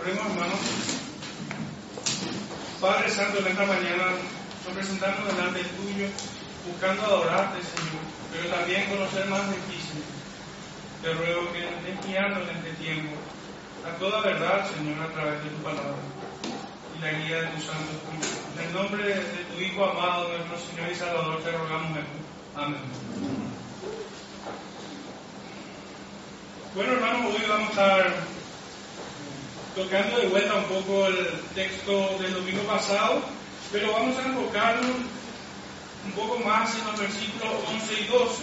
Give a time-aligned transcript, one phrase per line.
[0.00, 0.60] Oremos, hermanos.
[2.80, 4.16] Padre Santo, en esta mañana
[4.64, 6.08] nos presentamos delante tuyo,
[6.64, 8.00] buscando adorarte, Señor,
[8.32, 10.08] pero también conocer más de ti, Señor.
[11.02, 13.12] Te ruego que nos estés guiando en este tiempo
[13.84, 16.00] a toda verdad, Señor, a través de tu palabra
[16.96, 18.40] y la guía de tu Santo Espíritu.
[18.56, 21.98] En el nombre de tu Hijo amado, nuestro Señor y Salvador, te rogamos,
[22.56, 22.80] Amén.
[26.74, 28.39] Bueno, hermanos, hoy vamos a estar
[29.74, 33.22] tocando de vuelta un poco el texto del domingo pasado,
[33.72, 34.96] pero vamos a enfocarnos
[36.04, 38.42] un poco más en los versículos 11 y 12.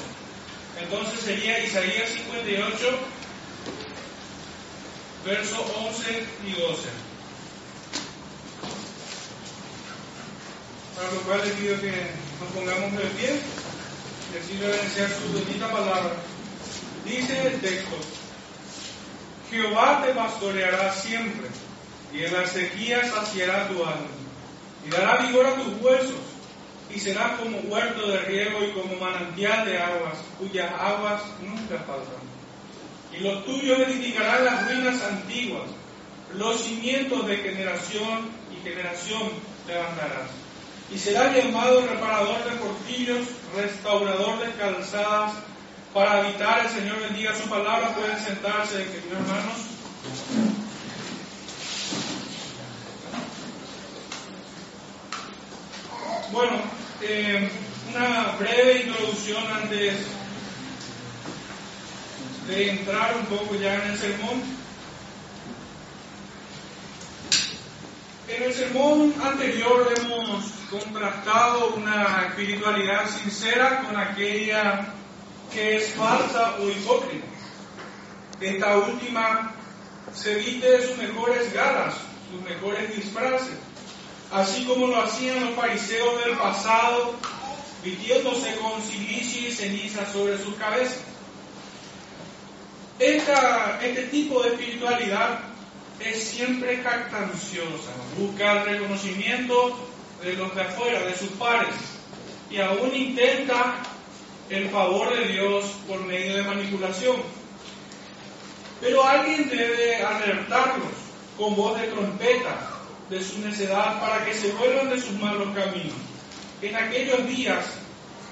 [0.81, 2.99] Entonces sería Isaías 58,
[5.25, 6.89] versos 11 y 12.
[10.95, 11.91] Para lo cual les pido que
[12.39, 13.39] nos pongamos de pie
[14.33, 16.13] y así reverenciar su bendita palabra.
[17.05, 17.97] Dice el texto,
[19.49, 21.47] Jehová te pastoreará siempre,
[22.13, 24.07] y en la sequía saciará tu alma,
[24.85, 26.15] y dará vigor a tus huesos,
[26.93, 32.27] y serás como huerto de riego y como manantial de aguas, cuyas aguas nunca faltan.
[33.13, 35.69] Y los tuyos edificarán las ruinas antiguas,
[36.33, 39.29] los cimientos de generación y generación
[39.65, 40.29] levantarás.
[40.93, 45.33] Y será llamado reparador de portillos, restaurador de calzadas,
[45.97, 47.95] para habitar el Señor bendiga su palabra.
[47.95, 49.57] Pueden sentarse, queridos hermanos.
[56.31, 56.57] Bueno,
[57.01, 57.49] eh,
[57.89, 59.95] una breve introducción antes
[62.47, 64.43] de entrar un poco ya en el sermón.
[68.27, 74.93] En el sermón anterior hemos contrastado una espiritualidad sincera con aquella
[75.53, 77.25] que es falsa o hipócrita.
[78.39, 79.53] Esta última
[80.13, 81.95] se viste de sus mejores galas,
[82.31, 83.55] sus mejores disfraces,
[84.31, 87.15] así como lo hacían los fariseos del pasado,
[87.83, 90.99] vistiéndose con silicio y ceniza sobre sus cabezas.
[92.99, 95.39] este tipo de espiritualidad
[95.99, 99.77] es siempre jactanciosa, busca el reconocimiento
[100.23, 101.75] de los de afuera, de sus pares,
[102.49, 103.75] y aún intenta
[104.49, 107.17] el favor de Dios por medio de manipulación.
[108.79, 110.91] Pero alguien debe alertarlos
[111.37, 112.69] con voz de trompeta
[113.09, 115.95] de su necedad para que se vuelvan de sus malos caminos.
[116.61, 117.65] En aquellos días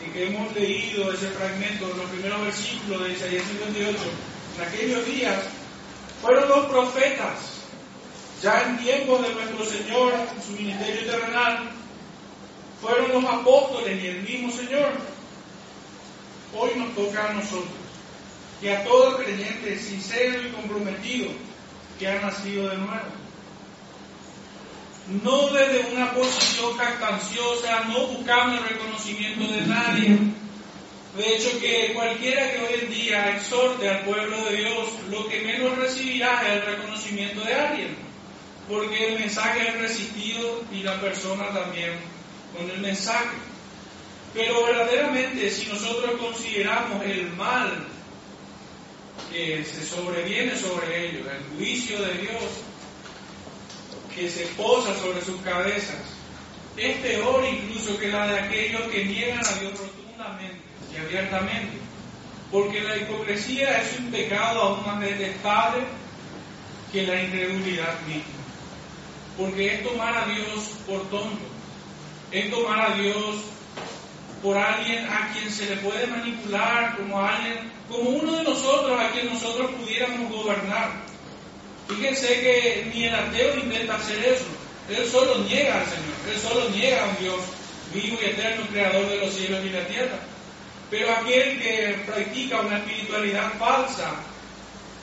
[0.03, 3.97] en que hemos leído ese fragmento, en los primeros versículos de Isaías 58,
[4.57, 5.39] en aquellos días
[6.21, 7.61] fueron los profetas,
[8.41, 10.13] ya en tiempos de nuestro Señor,
[10.45, 11.69] su ministerio terrenal,
[12.81, 14.91] fueron los apóstoles y el mismo Señor
[16.57, 17.73] hoy nos toca a nosotros,
[18.61, 21.31] que a todo creyente sincero y comprometido
[21.99, 23.25] que ha nacido de nuevo.
[25.23, 30.17] No desde una posición jactanciosa, no buscando el reconocimiento de nadie.
[31.15, 35.41] De hecho, que cualquiera que hoy en día exhorte al pueblo de Dios, lo que
[35.41, 37.95] menos recibirá es el reconocimiento de alguien,
[38.67, 41.93] porque el mensaje es resistido y la persona también
[42.57, 43.37] con el mensaje.
[44.35, 47.87] Pero verdaderamente si nosotros consideramos el mal
[49.31, 52.43] que se sobreviene sobre ellos, el juicio de Dios
[54.13, 55.95] que se posa sobre sus cabezas,
[56.75, 60.59] es peor incluso que la de aquellos que niegan a Dios rotundamente
[60.93, 61.77] y abiertamente,
[62.51, 65.83] porque la hipocresía es un pecado aún más detestable
[66.91, 68.23] que la incredulidad misma,
[69.37, 71.45] porque es tomar a Dios por tonto,
[72.31, 73.54] es tomar a Dios
[74.41, 79.09] por alguien a quien se le puede manipular, como alguien, como uno de nosotros a
[79.11, 80.91] quien nosotros pudiéramos gobernar.
[81.87, 84.45] Fíjense que ni el ateo intenta hacer eso.
[84.89, 87.41] Él solo niega al Señor, él solo niega a un Dios
[87.93, 90.19] vivo y eterno, creador de los cielos y la tierra.
[90.89, 94.15] Pero aquel que practica una espiritualidad falsa,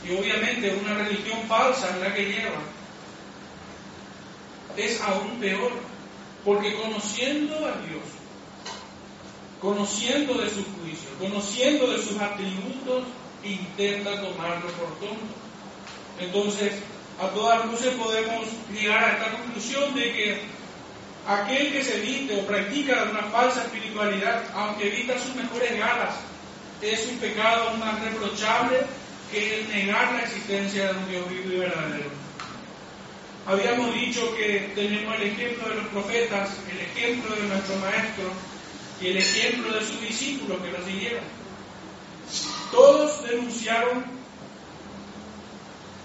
[0.06, 2.60] y obviamente una religión falsa es la que lleva,
[4.76, 5.72] es aún peor,
[6.44, 8.02] porque conociendo a Dios,
[9.62, 13.04] conociendo de su juicio, conociendo de sus atributos,
[13.44, 15.34] intenta tomarlo por tonto.
[16.18, 16.72] Entonces,
[17.20, 20.40] a todas luces podemos llegar a esta conclusión de que
[21.28, 26.16] aquel que se viste o practica una falsa espiritualidad, aunque evita sus mejores galas,
[26.82, 28.80] es un pecado más reprochable
[29.30, 32.10] que el negar la existencia de un Dios vivo y verdadero.
[33.46, 38.32] Habíamos dicho que tenemos el ejemplo de los profetas, el ejemplo de nuestro Maestro,
[39.02, 41.24] y el ejemplo de sus discípulos que lo siguieron.
[42.70, 44.04] Todos denunciaron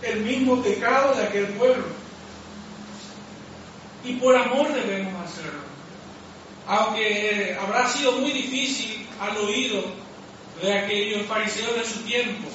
[0.02, 1.86] el mismo pecado de aquel pueblo,
[4.04, 5.60] Y por amor debemos hacerlo.
[6.68, 9.84] Aunque eh, habrá sido muy difícil al oído
[10.62, 12.48] de aquellos fariseos de su tiempo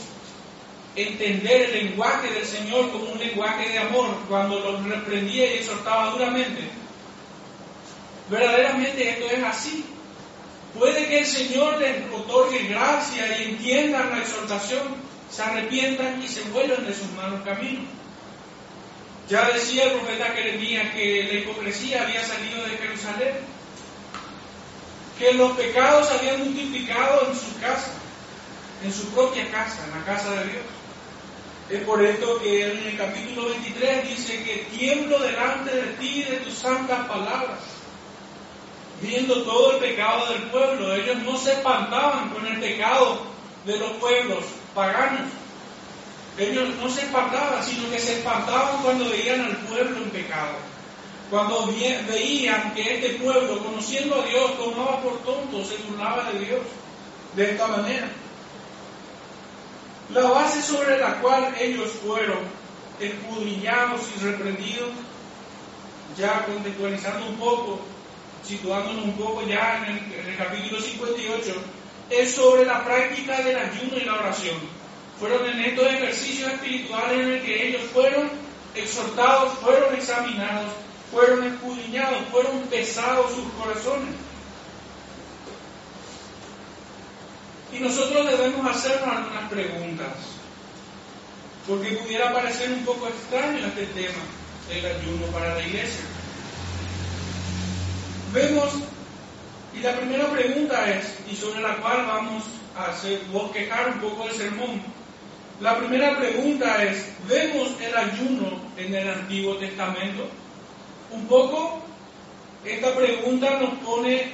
[0.94, 6.11] entender el lenguaje del Señor como un lenguaje de amor cuando los reprendía y exhortaba
[6.11, 6.62] duramente.
[8.29, 9.85] Verdaderamente esto es así.
[10.78, 14.82] Puede que el Señor les otorgue gracia y entiendan la exhortación,
[15.30, 17.84] se arrepientan y se vuelvan de sus malos caminos.
[19.28, 23.34] Ya decía el profeta Jeremías que la hipocresía había salido de Jerusalén,
[25.19, 27.92] que los pecados habían multiplicado en su casa,
[28.82, 30.64] en su propia casa, en la casa de Dios.
[31.70, 36.30] Es por esto que en el capítulo 23 dice que tiemblo delante de ti y
[36.30, 37.71] de tus santas palabras
[39.02, 40.94] viendo todo el pecado del pueblo.
[40.94, 43.19] Ellos no se espantaban con el pecado
[43.66, 44.44] de los pueblos
[44.75, 45.28] paganos.
[46.38, 50.54] Ellos no se espantaban, sino que se espantaban cuando veían al pueblo en pecado.
[51.28, 51.66] Cuando
[52.08, 56.60] veían que este pueblo, conociendo a Dios, tomaba por tonto, se burlaba de Dios
[57.34, 58.08] de esta manera.
[60.10, 62.38] La base sobre la cual ellos fueron
[63.00, 64.90] escudriñados y reprendidos,
[66.16, 67.81] ya contextualizando un poco,
[68.47, 71.55] situándonos un poco ya en el, capítulo 58,
[72.11, 74.56] es sobre la práctica del ayuno y la oración.
[75.19, 78.31] Fueron en estos ejercicios espirituales en el que ellos fueron
[78.75, 80.73] exhortados, fueron examinados,
[81.11, 84.15] fueron escudriñados, fueron pesados sus corazones.
[87.73, 90.09] Y nosotros debemos hacernos algunas preguntas,
[91.67, 94.23] porque pudiera parecer un poco extraño este tema
[94.69, 96.05] del ayuno para la iglesia.
[98.32, 98.70] Vemos,
[99.75, 102.44] y la primera pregunta es, y sobre la cual vamos
[102.76, 104.82] a hacer, bosquejar un poco el sermón,
[105.61, 110.26] la primera pregunta es, ¿vemos el ayuno en el Antiguo Testamento?
[111.11, 111.82] Un poco,
[112.64, 114.32] esta pregunta nos pone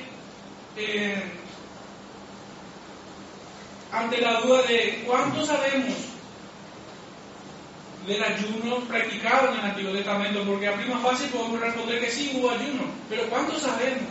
[0.76, 1.22] eh,
[3.90, 5.96] ante la duda de cuánto sabemos
[8.08, 12.32] del ayuno practicado en el Antiguo Testamento, porque a prima fácil podemos responder que sí
[12.34, 14.08] hubo ayuno, pero ¿cuánto sabemos?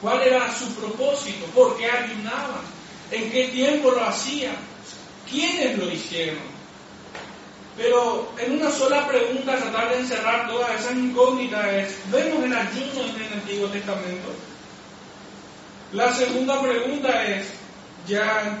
[0.00, 1.46] ¿Cuál era su propósito?
[1.54, 2.62] ¿Por qué ayunaban?
[3.10, 4.56] ¿En qué tiempo lo hacían?
[5.30, 6.60] ¿Quiénes lo hicieron?
[7.76, 13.14] Pero en una sola pregunta tratar de encerrar todas esas incógnitas es, ¿vemos el ayuno
[13.14, 14.28] en el Antiguo Testamento?
[15.92, 17.46] La segunda pregunta es,
[18.06, 18.58] ya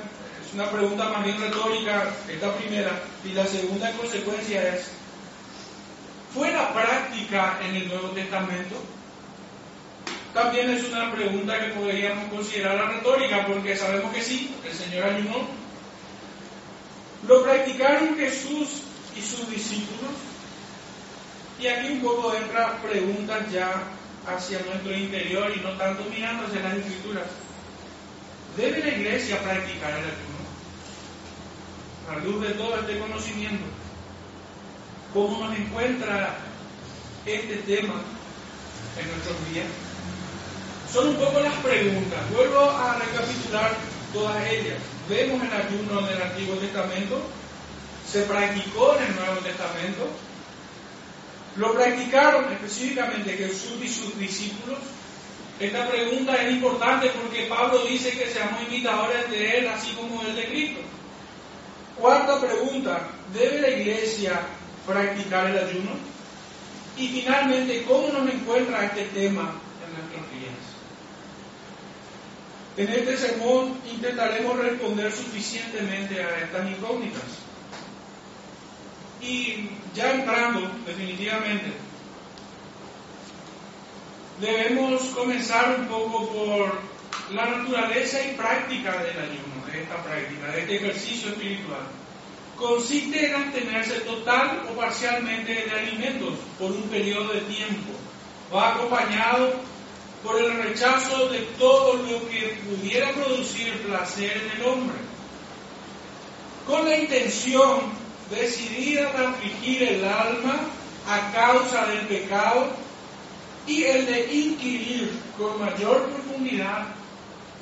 [0.54, 2.90] una pregunta más bien retórica, esta primera,
[3.24, 4.88] y la segunda consecuencia es,
[6.34, 8.76] ¿fue la práctica en el Nuevo Testamento?
[10.34, 15.04] También es una pregunta que podríamos considerar la retórica, porque sabemos que sí, el Señor
[15.04, 15.48] ayunó.
[17.26, 18.82] ¿Lo practicaron Jesús
[19.16, 20.12] y sus discípulos?
[21.60, 23.82] Y aquí un poco entra preguntas ya
[24.26, 27.26] hacia nuestro interior y no tanto mirando hacia las escrituras.
[28.56, 30.39] ¿Debe la iglesia practicar el ayuno?
[32.10, 33.64] A luz de todo este conocimiento,
[35.14, 36.36] cómo nos encuentra
[37.24, 37.94] este tema
[38.98, 39.66] en nuestros días.
[40.92, 42.18] Son un poco las preguntas.
[42.34, 43.76] Vuelvo a recapitular
[44.12, 44.78] todas ellas.
[45.08, 47.20] Vemos el ayuno del Antiguo Testamento,
[48.10, 50.08] se practicó en el Nuevo Testamento,
[51.56, 54.78] lo practicaron específicamente Jesús y sus discípulos.
[55.58, 60.34] Esta pregunta es importante porque Pablo dice que seamos imitadores de Él, así como Él
[60.34, 60.80] de Cristo.
[62.00, 64.40] Cuarta pregunta, ¿debe la iglesia
[64.86, 65.90] practicar el ayuno?
[66.96, 69.52] Y finalmente, ¿cómo nos encuentra este tema
[69.84, 70.70] en nuestros días?
[72.78, 77.22] En este sermón intentaremos responder suficientemente a estas incógnitas.
[79.20, 81.72] Y ya entrando definitivamente,
[84.40, 86.89] debemos comenzar un poco por
[87.32, 91.82] la naturaleza y práctica del ayuno, de esta práctica, de este ejercicio espiritual,
[92.56, 97.92] consiste en abstenerse total o parcialmente de alimentos por un periodo de tiempo.
[98.52, 99.54] Va acompañado
[100.24, 104.96] por el rechazo de todo lo que pudiera producir placer en el hombre,
[106.66, 107.80] con la intención
[108.28, 110.60] decidida de afligir el alma
[111.08, 112.68] a causa del pecado
[113.66, 116.99] y el de inquirir con mayor profundidad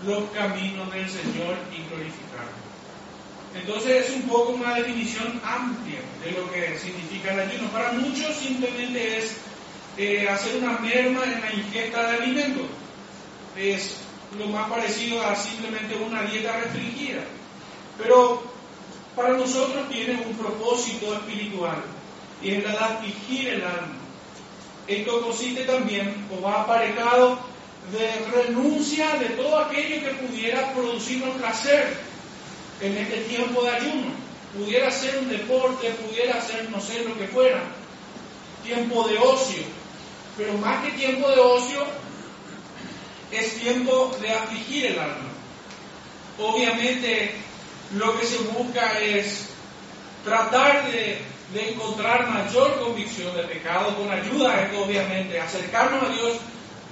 [0.04, 2.58] los caminos del Señor y glorificarlo.
[3.54, 7.68] Entonces es un poco una definición amplia de lo que significa el ayuno.
[7.70, 9.36] Para muchos simplemente es
[9.96, 12.66] eh, hacer una merma en la ingesta de alimentos.
[13.56, 13.96] Es
[14.38, 17.22] lo más parecido a simplemente una dieta restringida.
[17.96, 18.42] Pero
[19.16, 21.82] para nosotros tiene un propósito espiritual
[22.40, 23.96] y es la de afligir el alma.
[24.86, 27.40] esto consiste también o va aparejado
[27.92, 31.96] de renuncia de todo aquello que pudiera producirnos placer
[32.80, 34.28] en este tiempo de ayuno.
[34.56, 37.62] Pudiera ser un deporte, pudiera ser no sé lo que fuera,
[38.64, 39.62] tiempo de ocio.
[40.36, 41.84] Pero más que tiempo de ocio,
[43.32, 45.28] es tiempo de afligir el alma.
[46.38, 47.32] Obviamente
[47.96, 49.46] lo que se busca es
[50.24, 51.18] tratar de,
[51.54, 56.36] encontrar mayor convicción de pecado con ayuda, obviamente, acercarnos a Dios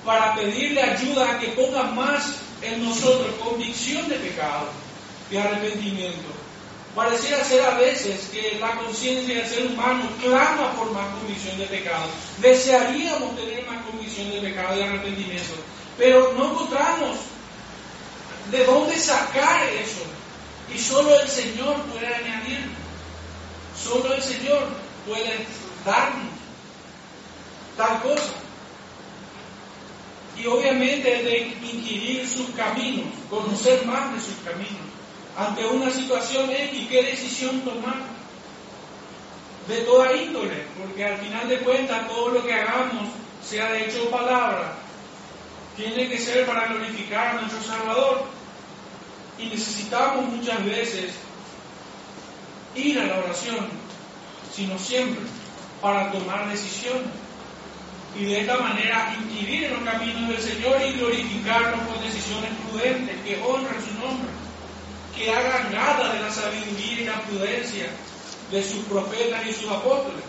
[0.06, 4.68] para pedirle ayuda a que ponga más en nosotros convicción de pecado
[5.30, 6.28] y arrepentimiento.
[6.94, 11.66] Pareciera ser a veces que la conciencia del ser humano clama por más convicción de
[11.66, 12.06] pecado.
[12.38, 15.54] Desearíamos tener más convicción de pecado y arrepentimiento,
[15.98, 17.18] pero no encontramos
[18.50, 20.04] de dónde sacar eso.
[20.74, 22.70] Y solo el Señor puede añadir,
[23.82, 24.68] solo el Señor
[25.06, 25.46] puede
[25.84, 26.30] darnos
[27.76, 28.45] tal cosa.
[30.38, 34.86] Y obviamente de inquirir sus caminos, conocer más de sus caminos.
[35.36, 37.96] Ante una situación X, ¿qué decisión tomar?
[39.68, 43.08] De toda índole, porque al final de cuentas todo lo que hagamos,
[43.44, 44.74] sea de hecho palabra,
[45.76, 48.24] tiene que ser para glorificar a nuestro Salvador.
[49.38, 51.12] Y necesitamos muchas veces
[52.74, 53.68] ir a la oración,
[54.54, 55.20] sino siempre,
[55.82, 57.25] para tomar decisiones.
[58.18, 63.16] Y de esta manera inquirir en los caminos del Señor y glorificarnos con decisiones prudentes
[63.22, 64.30] que honren su nombre,
[65.14, 67.86] que hagan nada de la sabiduría y la prudencia
[68.50, 70.24] de sus profetas y sus apóstoles.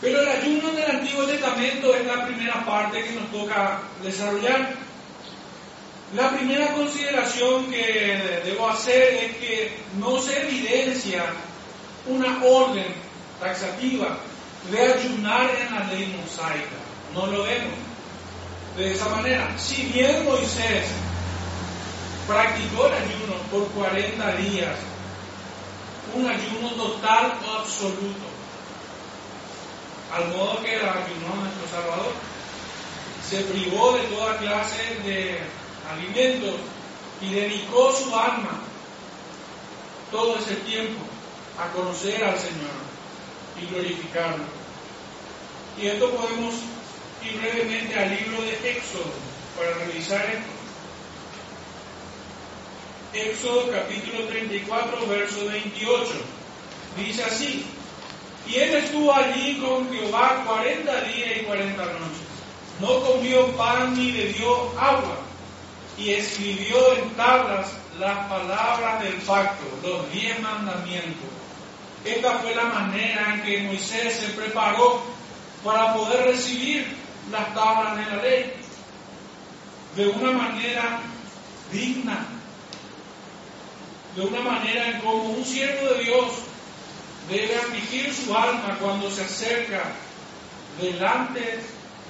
[0.00, 4.74] Pero el ayuno del Antiguo Testamento es la primera parte que nos toca desarrollar.
[6.16, 11.24] La primera consideración que debo hacer es que no se evidencia
[12.06, 12.86] una orden
[13.40, 14.18] taxativa
[14.70, 16.76] de ayunar en la ley mosaica.
[17.14, 17.78] No lo vemos
[18.76, 19.58] de esa manera.
[19.58, 20.86] Si bien Moisés
[22.26, 24.76] practicó el ayuno por 40 días,
[26.14, 28.26] un ayuno total o absoluto,
[30.14, 32.12] al modo que la ayunó nuestro Salvador.
[33.28, 35.38] Se privó de toda clase de
[35.90, 36.54] alimentos
[37.20, 38.60] y dedicó su alma
[40.10, 41.00] todo ese tiempo
[41.58, 42.87] a conocer al Señor
[43.62, 44.44] y glorificarlo.
[45.80, 46.54] Y esto podemos
[47.24, 49.12] ir brevemente al libro de Éxodo
[49.56, 50.58] para revisar esto.
[53.14, 56.12] Éxodo capítulo 34, verso 28.
[56.96, 57.64] Dice así,
[58.48, 62.28] y él estuvo allí con Jehová cuarenta días y cuarenta noches.
[62.80, 65.18] No comió pan ni bebió agua.
[65.98, 71.28] Y escribió en tablas las palabras del pacto, los diez mandamientos.
[72.08, 75.02] Esta fue la manera en que Moisés se preparó
[75.62, 76.86] para poder recibir
[77.30, 78.52] las tablas de la ley
[79.94, 81.00] de una manera
[81.70, 82.24] digna,
[84.16, 86.32] de una manera en como un siervo de Dios
[87.28, 89.82] debe afligir su alma cuando se acerca
[90.80, 91.60] delante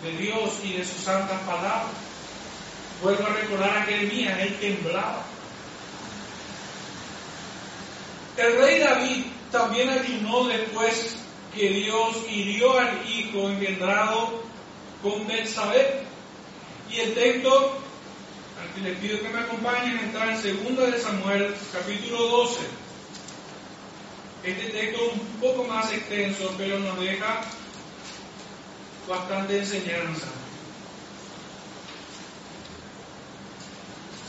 [0.04, 1.90] de Dios y de sus santas palabras.
[3.02, 5.24] Vuelvo a recordar a Jeremías, él temblaba.
[8.36, 11.16] El rey David también ayunó después
[11.54, 14.42] que Dios hirió al hijo engendrado
[15.02, 16.02] con Betsabé.
[16.90, 17.78] Y el texto,
[18.60, 22.60] al que les pido que me acompañen, está en 2 de Samuel, capítulo 12.
[24.44, 27.40] Este texto es un poco más extenso, pero nos deja
[29.08, 30.26] bastante enseñanza.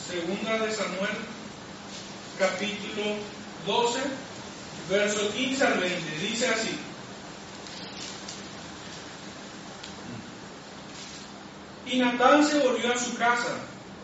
[0.10, 1.18] Segunda de Samuel,
[2.40, 3.16] capítulo
[3.68, 4.00] 12,
[4.90, 6.18] verso 15 al 20.
[6.20, 6.80] Dice así.
[11.86, 13.56] Y Natán se volvió a su casa,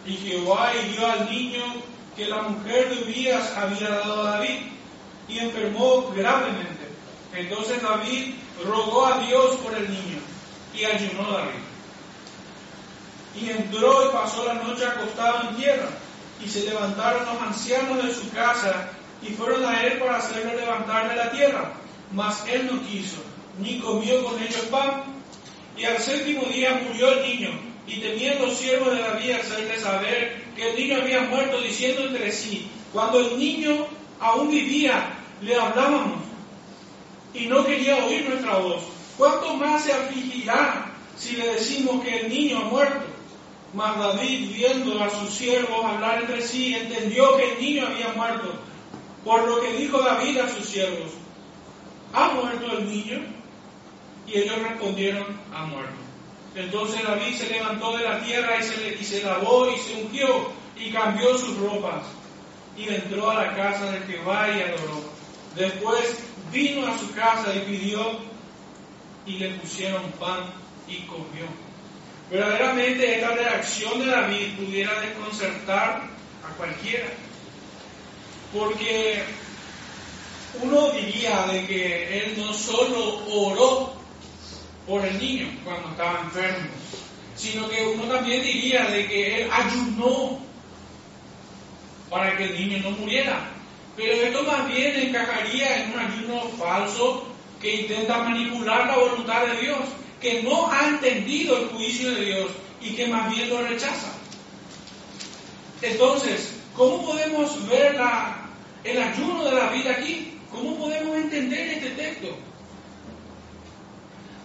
[0.06, 1.64] y Jehová hirió al niño
[2.16, 4.60] que la mujer de Urias había dado a David
[5.28, 6.88] y enfermó gravemente.
[7.34, 10.20] Entonces David rogó a Dios por el niño
[10.74, 11.66] y ayunó David.
[13.36, 15.90] Y entró y pasó la noche acostado en tierra.
[16.44, 18.90] Y se levantaron los ancianos de su casa
[19.22, 21.74] y fueron a él para hacerlo levantar de la tierra.
[22.12, 23.18] Mas él no quiso,
[23.60, 25.04] ni comió con ellos pan.
[25.78, 27.50] Y al séptimo día murió el niño.
[27.88, 32.32] Y temían los siervos de David hacerle saber que el niño había muerto, diciendo entre
[32.32, 33.86] sí, cuando el niño
[34.20, 35.10] aún vivía,
[35.42, 36.22] le hablábamos
[37.34, 38.84] y no quería oír nuestra voz.
[39.18, 43.06] ¿Cuánto más se afligirá si le decimos que el niño ha muerto?
[43.74, 48.54] Mas David, viendo a sus siervos hablar entre sí, entendió que el niño había muerto.
[49.26, 51.12] Por lo que dijo David a sus siervos,
[52.14, 53.20] ¿ha muerto el niño?
[54.28, 55.96] Y ellos respondieron a muerto.
[56.56, 60.52] Entonces David se levantó de la tierra y se, y se lavó y se ungió
[60.78, 62.04] y cambió sus ropas
[62.78, 65.02] y entró a la casa de Jehová y adoró.
[65.56, 66.20] Después
[66.52, 68.20] vino a su casa y pidió
[69.26, 70.44] y le pusieron pan
[70.88, 71.46] y comió.
[72.30, 76.04] Verdaderamente esta reacción de David pudiera desconcertar
[76.44, 77.08] a cualquiera,
[78.56, 79.24] porque
[80.62, 83.94] uno diría de que él no solo oró
[84.88, 86.70] por el niño cuando estaba enfermo,
[87.36, 90.40] sino que uno también diría de que él ayunó
[92.10, 93.52] para que el niño no muriera.
[93.98, 97.28] Pero esto más bien encajaría en un ayuno falso
[97.62, 99.80] que intenta manipular la voluntad de Dios,
[100.22, 104.14] que no ha entendido el juicio de Dios y que más bien lo rechaza.
[105.82, 107.96] Entonces, ¿cómo podemos ver
[108.86, 110.40] el ayuno de la vida aquí?
[110.52, 112.38] ¿Cómo podemos entender este texto?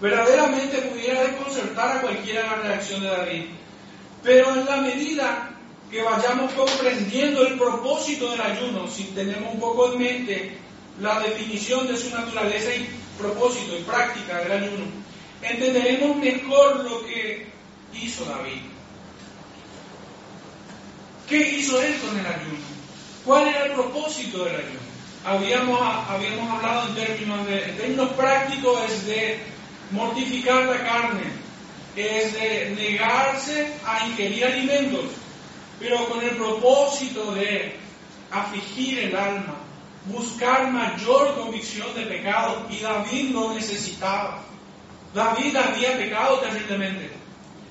[0.00, 3.44] Verdaderamente pudiera desconcertar a cualquiera la reacción de David,
[4.23, 5.50] pero en la medida
[5.90, 10.52] que vayamos comprendiendo el propósito del ayuno, si tenemos un poco en mente
[11.00, 14.85] la definición de su naturaleza y propósito y práctica del ayuno,
[15.42, 17.47] entenderemos mejor lo que
[17.92, 18.62] hizo David.
[21.28, 22.70] ¿Qué hizo él con el ayuno?
[23.25, 24.81] ¿Cuál era el propósito del ayuno?
[25.25, 29.39] Habíamos, habíamos hablado en términos, de, en términos prácticos es de
[29.91, 31.25] mortificar la carne,
[31.97, 35.05] es de negarse a ingerir alimentos,
[35.79, 37.77] pero con el propósito de
[38.31, 39.57] afligir el alma,
[40.07, 44.43] buscar mayor convicción de pecado, y David lo necesitaba.
[45.12, 47.11] David había pecado terriblemente,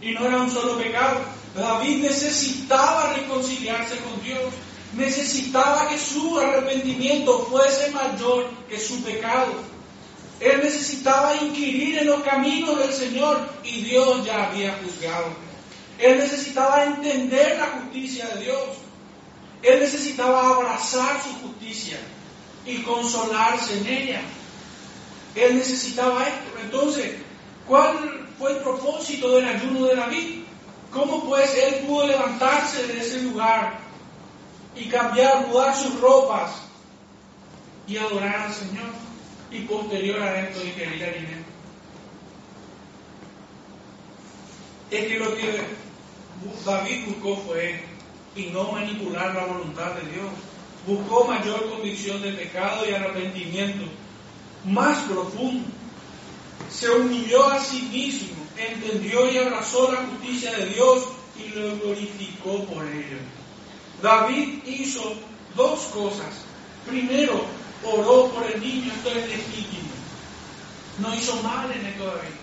[0.01, 1.21] y no era un solo pecado.
[1.55, 4.53] David necesitaba reconciliarse con Dios,
[4.93, 9.53] necesitaba que su arrepentimiento fuese mayor que su pecado.
[10.39, 15.27] Él necesitaba inquirir en los caminos del Señor y Dios ya había juzgado.
[15.97, 18.63] Él necesitaba entender la justicia de Dios.
[19.61, 21.97] Él necesitaba abrazar su justicia
[22.65, 24.21] y consolarse en ella.
[25.35, 26.59] Él necesitaba esto.
[26.63, 27.15] Entonces,
[27.67, 30.43] ¿cuál fue el propósito del ayuno de David?
[30.91, 33.88] ¿Cómo pues él pudo levantarse de ese lugar
[34.79, 36.51] y cambiar, mudar sus ropas
[37.87, 38.89] y adorar al Señor?
[39.51, 41.49] Y posterior a esto, ingerir alimento.
[44.91, 45.59] Es que lo que
[46.65, 47.83] David buscó fue
[48.35, 50.29] y no manipular la voluntad de Dios.
[50.87, 53.85] Buscó mayor convicción de pecado y arrepentimiento
[54.65, 55.67] más profundo.
[56.69, 62.63] Se humilló a sí mismo, entendió y abrazó la justicia de Dios y lo glorificó
[62.65, 63.17] por ello.
[64.01, 65.13] David hizo
[65.55, 66.27] dos cosas.
[66.87, 67.45] Primero,
[67.83, 69.89] oró por el niño, esto es legítimo.
[70.99, 72.39] No hizo mal en esto David.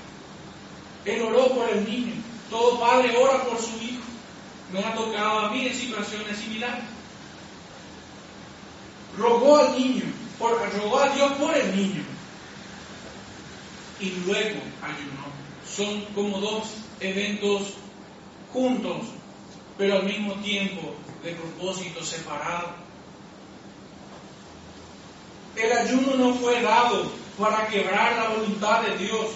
[1.05, 2.15] Él oró por el niño.
[2.51, 4.03] Todo padre ora por su hijo.
[4.73, 6.85] Me ha tocado a mí en situaciones similares.
[9.17, 10.05] Rogó al niño,
[10.39, 12.03] por, rogó a Dios por el niño.
[14.01, 15.27] Y luego ayunó.
[15.67, 16.69] Son como dos
[17.01, 17.75] eventos
[18.53, 19.07] juntos,
[19.79, 22.69] pero al mismo tiempo de propósito separado.
[25.57, 29.27] El ayuno no fue dado para quebrar la voluntad de Dios,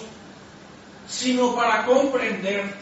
[1.07, 2.81] sino para comprender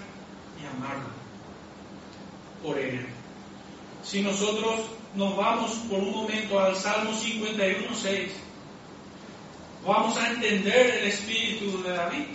[2.63, 3.05] por ella.
[4.03, 4.81] Si nosotros
[5.15, 8.31] nos vamos por un momento al Salmo 51, 6,
[9.85, 12.25] vamos a entender el espíritu de David.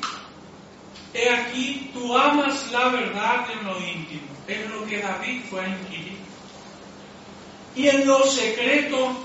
[1.12, 4.33] He aquí, tú amas la verdad en lo íntimo.
[4.46, 6.18] Es lo que David fue a inquirir.
[7.74, 9.16] Y en lo secreto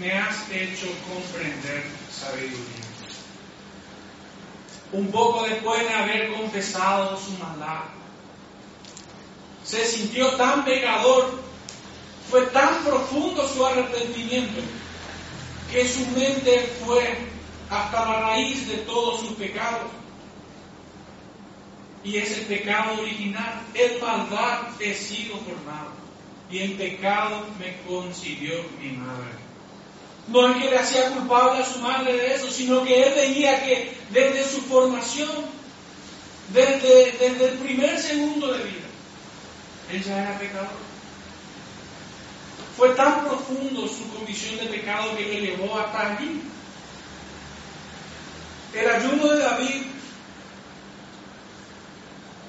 [0.00, 2.84] me has hecho comprender sabiduría.
[4.92, 7.82] Un poco después de haber confesado su maldad,
[9.64, 11.40] se sintió tan pecador,
[12.30, 14.60] fue tan profundo su arrepentimiento,
[15.70, 17.16] que su mente fue
[17.70, 19.90] hasta la raíz de todos sus pecados.
[22.04, 25.92] Y ese pecado original, en maldad he sido formado,
[26.50, 29.32] y en pecado me concibió mi madre.
[30.28, 33.64] No es que le hacía culpable a su madre de eso, sino que él veía
[33.64, 35.30] que desde su formación,
[36.52, 38.86] desde, desde el primer segundo de vida,
[39.90, 40.84] él ya era pecador.
[42.76, 46.42] Fue tan profundo su convicción de pecado que le llevó hasta allí.
[48.74, 49.82] El ayuno de David,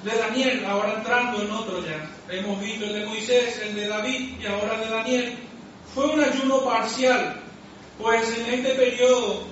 [0.06, 2.08] de Daniel, ahora entrando en otro ya.
[2.32, 5.38] Hemos visto el de Moisés, el de David y ahora de Daniel.
[5.94, 7.40] Fue un ayuno parcial,
[7.98, 9.42] pues en este periodo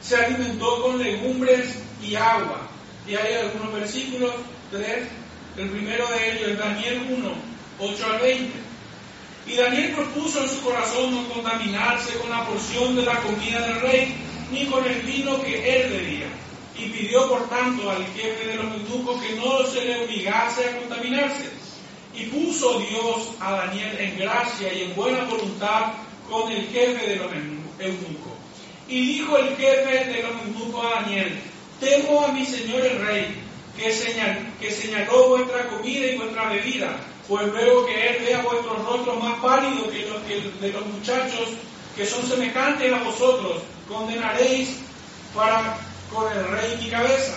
[0.00, 2.62] se alimentó con legumbres y agua.
[3.06, 4.32] Y hay algunos versículos,
[4.70, 5.06] tres,
[5.58, 7.32] el primero de ellos es Daniel 1,
[7.80, 8.52] 8 al 20.
[9.48, 13.80] Y Daniel propuso en su corazón no contaminarse con la porción de la comida del
[13.82, 14.14] rey,
[14.50, 16.26] ni con el vino que él bebía.
[16.80, 20.78] Y pidió por tanto al jefe de los eunucos que no se le obligase a
[20.78, 21.50] contaminarse.
[22.14, 25.92] Y puso Dios a Daniel en gracia y en buena voluntad
[26.28, 28.32] con el jefe de los eunucos.
[28.88, 31.38] Y dijo el jefe de los eunucos a Daniel,
[31.78, 33.36] temo a mi señor el rey,
[33.76, 33.92] que,
[34.72, 36.96] señaló vuestra comida y vuestra bebida,
[37.28, 41.48] pues luego que él vea vuestros rostros más pálidos que los de los muchachos
[41.96, 44.76] que son semejantes a vosotros, condenaréis
[45.34, 45.78] para
[46.12, 47.36] con el rey mi cabeza.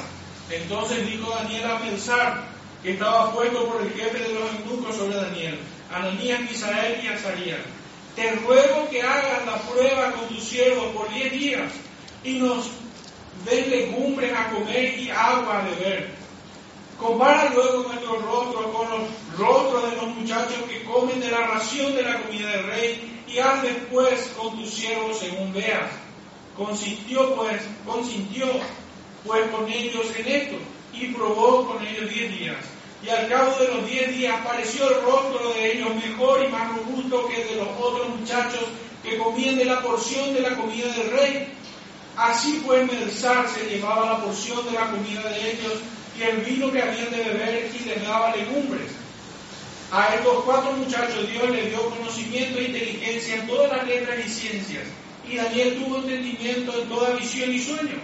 [0.50, 5.16] Entonces dijo Daniel a pensar, que estaba puesto por el jefe de los eunucos sobre
[5.16, 5.58] Daniel,
[5.92, 7.62] Ananías, Misael y Azarías.
[8.14, 11.72] Te ruego que hagas la prueba con tus siervos por diez días
[12.24, 12.66] y nos
[13.46, 16.12] den legumbres a comer y agua a beber.
[17.00, 19.02] Compara luego nuestro rostro con los
[19.38, 23.40] rostros de los muchachos que comen de la ración de la comida del rey y
[23.40, 25.90] haz después con tus siervos según veas.
[26.58, 28.46] Consintió pues, consintió
[29.26, 30.56] pues con ellos en esto
[30.94, 32.58] y probó con ellos diez días.
[33.04, 36.70] Y al cabo de los diez días apareció el rostro de ellos mejor y más
[36.70, 38.64] robusto que el de los otros muchachos
[39.04, 41.48] que comían de la porción de la comida del rey.
[42.16, 45.74] Así pues Melzar se llevaba la porción de la comida de ellos
[46.18, 48.92] y el vino que habían de beber y les daba legumbres.
[49.92, 54.30] A estos cuatro muchachos Dios les dio conocimiento e inteligencia en todas las letras y
[54.30, 54.84] ciencias.
[55.30, 57.96] Y Daniel tuvo entendimiento en toda visión y sueño.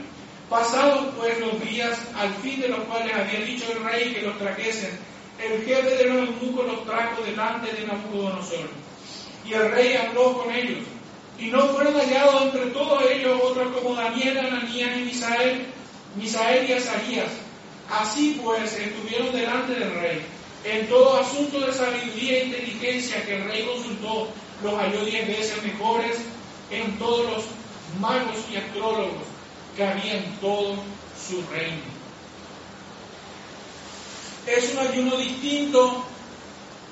[0.50, 4.38] Pasados pues los días, al fin de los cuales había dicho el rey que los
[4.38, 4.98] trajesen,
[5.44, 8.70] el jefe de los eunucos los trajo delante de Nabucodonosor.
[9.46, 10.80] Y el rey habló con ellos.
[11.38, 15.66] Y no fueron hallados entre todos ellos otros como Daniel, Ananías y Misael,
[16.16, 17.32] Misael y Azarías.
[17.90, 20.22] Así pues estuvieron delante del rey.
[20.66, 24.28] En todo asunto de sabiduría e inteligencia que el rey consultó,
[24.64, 26.18] los halló diez veces mejores
[26.72, 27.44] en todos los
[28.00, 29.24] magos y astrólogos
[29.76, 30.76] que había en todo
[31.28, 31.82] su reino.
[34.46, 36.04] Es un ayuno distinto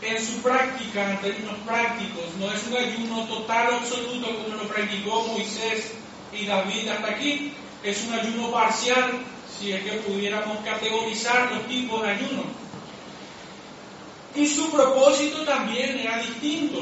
[0.01, 5.23] en su práctica, en términos prácticos, no es un ayuno total absoluto como lo practicó
[5.27, 5.91] Moisés
[6.31, 9.11] y David hasta aquí, es un ayuno parcial,
[9.59, 12.43] si es que pudiéramos categorizar los tipos de ayuno.
[14.35, 16.81] Y su propósito también era distinto.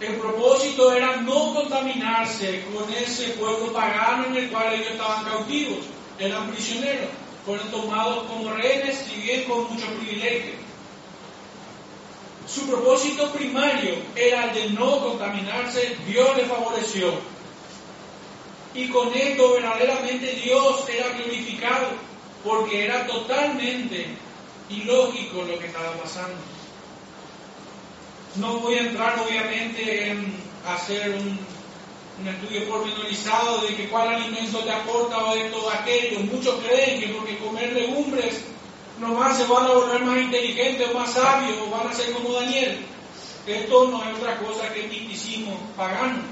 [0.00, 5.78] El propósito era no contaminarse con ese pueblo pagano en el cual ellos estaban cautivos,
[6.18, 7.10] eran prisioneros,
[7.46, 10.56] fueron tomados como rehenes, y bien con muchos privilegios.
[12.46, 17.12] Su propósito primario era el de no contaminarse, Dios le favoreció.
[18.74, 21.88] Y con esto verdaderamente Dios era glorificado,
[22.42, 24.08] porque era totalmente
[24.68, 26.53] ilógico lo que estaba pasando.
[28.36, 30.34] No voy a entrar obviamente en
[30.66, 31.38] hacer un,
[32.26, 36.20] estudio pormenorizado de que cuál alimento te aporta o esto o aquello.
[36.20, 38.42] Muchos creen que porque comer legumbres
[38.98, 42.32] nomás se van a volver más inteligentes o más sabios o van a ser como
[42.32, 42.84] Daniel.
[43.46, 46.22] Esto no es otra cosa que misticismo pagano.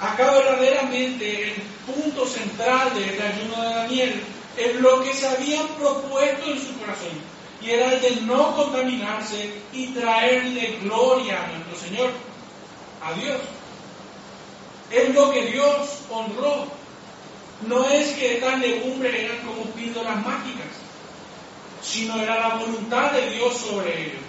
[0.00, 4.22] Acá verdaderamente el punto central del ayuno de Daniel
[4.56, 7.31] es lo que se habían propuesto en su corazón
[7.62, 12.10] y era el de no contaminarse y traerle gloria a nuestro Señor,
[13.02, 13.40] a Dios.
[14.90, 16.66] Es lo que Dios honró.
[17.66, 20.66] No es que estas legumbres eran como píldoras mágicas,
[21.80, 24.22] sino era la voluntad de Dios sobre ellos.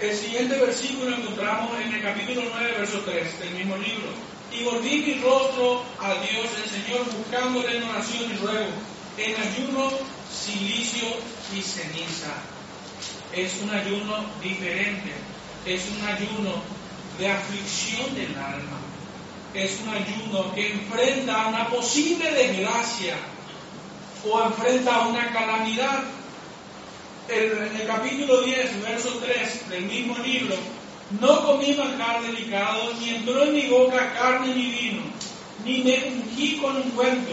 [0.00, 4.10] El siguiente versículo encontramos en el capítulo 9, verso 3 del mismo libro.
[4.52, 9.90] Y volví mi rostro a Dios el Señor buscándole en oración y ruego en ayuno,
[10.32, 11.08] silicio
[11.54, 12.34] y ceniza.
[13.32, 15.12] Es un ayuno diferente,
[15.66, 16.62] es un ayuno
[17.18, 18.78] de aflicción del alma,
[19.54, 23.16] es un ayuno que enfrenta una posible desgracia
[24.28, 26.04] o enfrenta una calamidad.
[27.26, 30.56] En el capítulo 10, verso 3 del mismo libro,
[31.20, 35.02] no comí manjar delicado, ni entró en mi boca carne ni vino,
[35.64, 37.32] ni me ungí con un cuento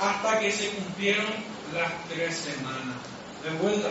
[0.00, 1.26] hasta que se cumplieron
[1.74, 2.96] las tres semanas.
[3.44, 3.88] De vuelta,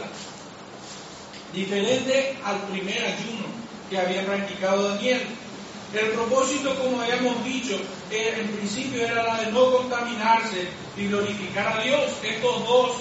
[1.53, 3.45] diferente al primer ayuno
[3.89, 5.21] que había practicado Daniel.
[5.93, 7.79] El propósito, como habíamos dicho,
[8.11, 12.11] en principio era la de no contaminarse y glorificar a Dios.
[12.23, 12.91] Estos dos,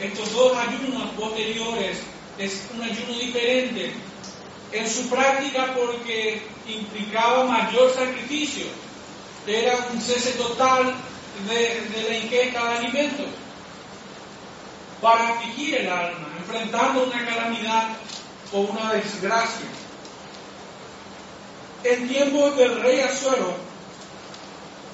[0.00, 1.98] estos dos ayunos posteriores
[2.38, 3.92] es un ayuno diferente
[4.72, 8.66] en su práctica porque implicaba mayor sacrificio,
[9.46, 10.94] era un cese total
[11.44, 13.26] de, la ingesta de alimentos
[15.00, 17.88] para afligir el alma, enfrentando una calamidad
[18.52, 19.66] o una desgracia.
[21.84, 23.54] En tiempos del rey Azuero,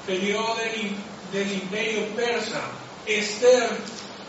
[0.06, 0.96] periodo del,
[1.32, 2.60] del imperio persa,
[3.06, 3.70] Esther,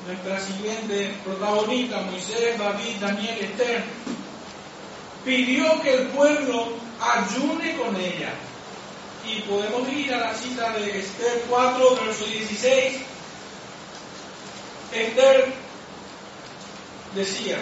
[0.05, 3.83] nuestra siguiente protagonista, Moisés, David, Daniel, Esther,
[5.25, 8.33] pidió que el pueblo ayune con ella.
[9.25, 12.97] Y podemos ir a la cita de Esther 4, verso 16.
[14.91, 15.53] Esther
[17.15, 17.57] decía,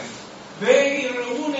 [0.59, 1.59] ve y reúne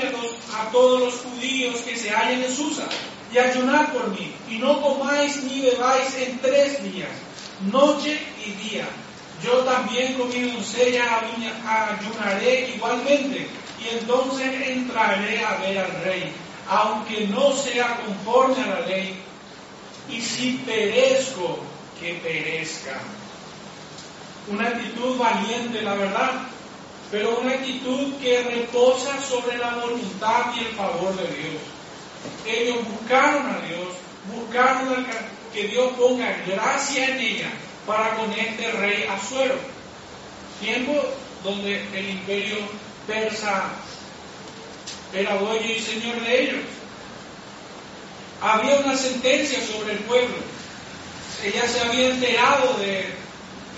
[0.54, 2.88] a todos los judíos que se hallen en Susa
[3.34, 7.10] y ayunad por mí, y no comáis ni bebáis en tres días,
[7.72, 8.88] noche y día.
[9.42, 11.22] Yo también con mi doncella
[11.66, 13.48] ayunaré igualmente,
[13.82, 16.32] y entonces entraré a ver al rey,
[16.68, 19.16] aunque no sea conforme a la ley,
[20.12, 21.60] y si perezco,
[22.00, 23.00] que perezca.
[24.48, 26.32] Una actitud valiente, la verdad,
[27.12, 31.62] pero una actitud que reposa sobre la voluntad y el favor de Dios.
[32.46, 33.88] Ellos buscaron a Dios,
[34.36, 35.06] buscaron
[35.54, 37.52] que Dios ponga gracia en ella
[37.86, 39.56] para con este rey Azuero.
[40.60, 40.94] Tiempo
[41.44, 42.58] donde el imperio
[43.08, 43.64] persa
[45.14, 46.81] era dueño y señor de ellos.
[48.42, 50.36] Había una sentencia sobre el pueblo.
[51.44, 53.14] Ella se había enterado de,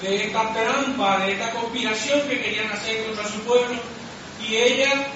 [0.01, 3.77] de esta trampa, de esta conspiración que querían hacer contra su pueblo.
[4.47, 5.07] Y ella,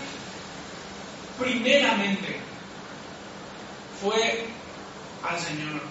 [1.40, 2.40] primeramente,
[4.02, 4.46] fue
[5.24, 5.82] al Señor.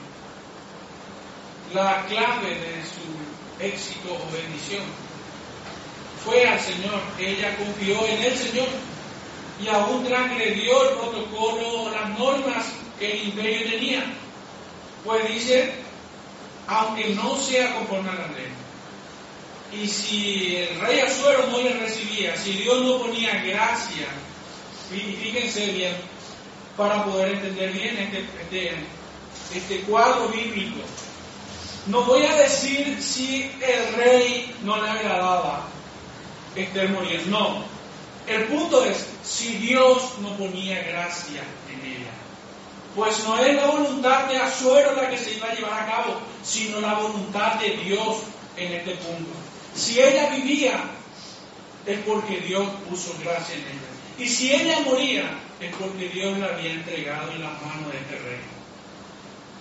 [1.75, 4.85] La clave de su éxito o bendición
[6.25, 7.01] fue al Señor.
[7.19, 8.69] Ella confió en el Señor
[9.63, 12.67] y aún transgredió el protocolo, las normas
[12.99, 14.05] que el imperio tenía.
[15.05, 15.73] Pues dice,
[16.67, 18.53] aunque no sea conforme a la ley.
[19.73, 24.07] Y si el rey Azuero no le recibía, si Dios no ponía gracia,
[24.91, 25.97] fíjense bien,
[26.77, 28.75] para poder entender bien este, este,
[29.55, 30.81] este, cuadro bíblico.
[31.87, 35.69] No voy a decir si el rey no le agradaba
[36.55, 37.65] Esther Morías, no.
[38.27, 41.43] El punto es si Dios no ponía gracia.
[42.97, 46.15] Pues no es la voluntad de Azuero la que se iba a llevar a cabo,
[46.43, 48.23] sino la voluntad de Dios
[48.57, 49.31] en este punto.
[49.75, 50.81] Si ella vivía,
[51.85, 53.97] es porque Dios puso gracia en ella.
[54.19, 55.25] Y si ella moría,
[55.61, 58.41] es porque Dios la había entregado en las manos de este rey.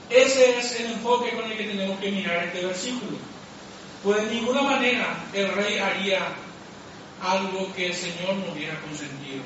[0.10, 3.18] Ese es el enfoque con el que tenemos que mirar este versículo.
[4.02, 6.20] Pues de ninguna manera el rey haría
[7.22, 9.44] algo que el Señor no hubiera consentido.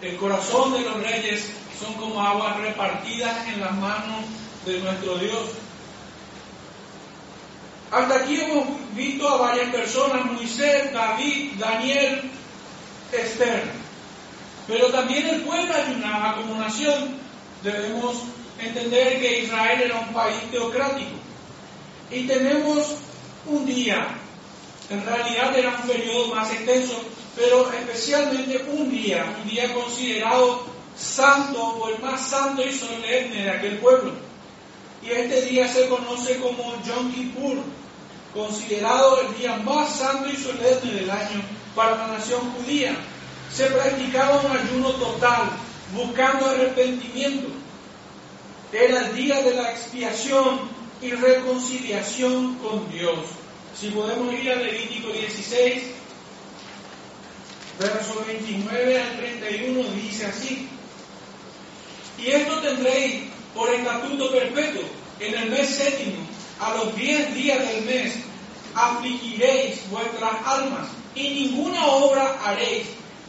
[0.00, 1.50] El corazón de los reyes
[1.82, 4.24] son como aguas repartidas en las manos
[4.64, 5.50] de nuestro Dios.
[7.90, 12.30] Hasta aquí hemos visto a varias personas, Moisés, David, Daniel,
[13.12, 13.64] Esther.
[14.66, 17.18] Pero también el pueblo ayunaba como nación.
[17.62, 18.16] Debemos
[18.58, 21.10] entender que Israel era un país teocrático.
[22.10, 22.94] Y tenemos
[23.46, 24.06] un día,
[24.88, 27.02] en realidad era un periodo más extenso,
[27.36, 33.50] pero especialmente un día, un día considerado santo o el más santo y solemne de
[33.50, 34.12] aquel pueblo.
[35.02, 37.58] Y este día se conoce como Yom Kippur,
[38.32, 41.42] considerado el día más santo y solemne del año
[41.74, 42.96] para la nación judía.
[43.52, 45.50] Se practicaba un ayuno total,
[45.94, 47.48] buscando arrepentimiento.
[48.72, 50.60] Era el día de la expiación
[51.02, 53.18] y reconciliación con Dios.
[53.78, 55.82] Si podemos ir a Levítico 16,
[57.78, 60.68] verso 29 al 31, dice así.
[62.24, 63.22] Y esto tendréis
[63.54, 64.82] por estatuto perpetuo
[65.20, 66.26] en el mes séptimo,
[66.60, 68.14] a los diez días del mes,
[68.74, 72.86] afligiréis vuestras almas y ninguna obra haréis,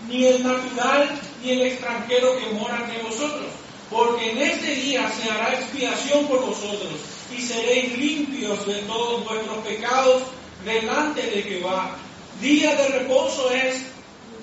[0.08, 1.10] ni el natural
[1.42, 3.48] ni el extranjero que mora entre vosotros,
[3.90, 6.94] porque en este día se hará expiación por vosotros
[7.36, 10.24] y seréis limpios de todos vuestros pecados
[10.64, 11.98] delante de Jehová.
[12.42, 13.84] Día de reposo es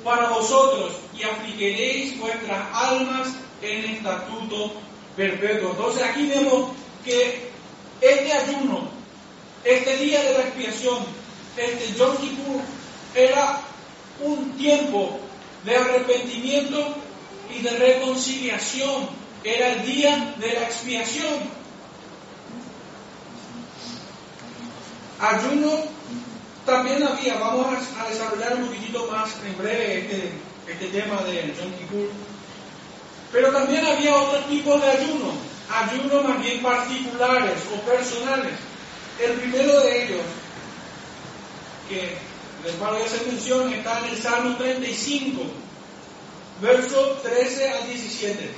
[0.04, 3.28] para vosotros y afligiréis vuestras almas
[3.62, 4.72] en estatuto
[5.16, 5.70] perpetuo.
[5.70, 6.70] Entonces aquí vemos
[7.04, 7.50] que
[8.00, 8.88] este ayuno,
[9.64, 10.98] este día de la expiación,
[11.56, 12.60] este Yom Kippur,
[13.14, 13.60] era
[14.22, 15.18] un tiempo
[15.64, 16.94] de arrepentimiento
[17.54, 19.08] y de reconciliación.
[19.42, 21.60] Era el día de la expiación.
[25.18, 25.70] Ayuno
[26.64, 27.66] también había, vamos
[27.98, 30.30] a, desarrollar un poquitito más en breve este,
[30.68, 32.08] este tema del Yom Kippur.
[33.32, 35.32] Pero también había otro tipo de ayuno,
[35.68, 38.54] ayunos más bien particulares o personales.
[39.20, 40.20] El primero de ellos,
[41.88, 42.16] que
[42.64, 45.42] les voy a hacer mención, está en el Salmo 35,
[46.60, 48.50] verso 13 al 17.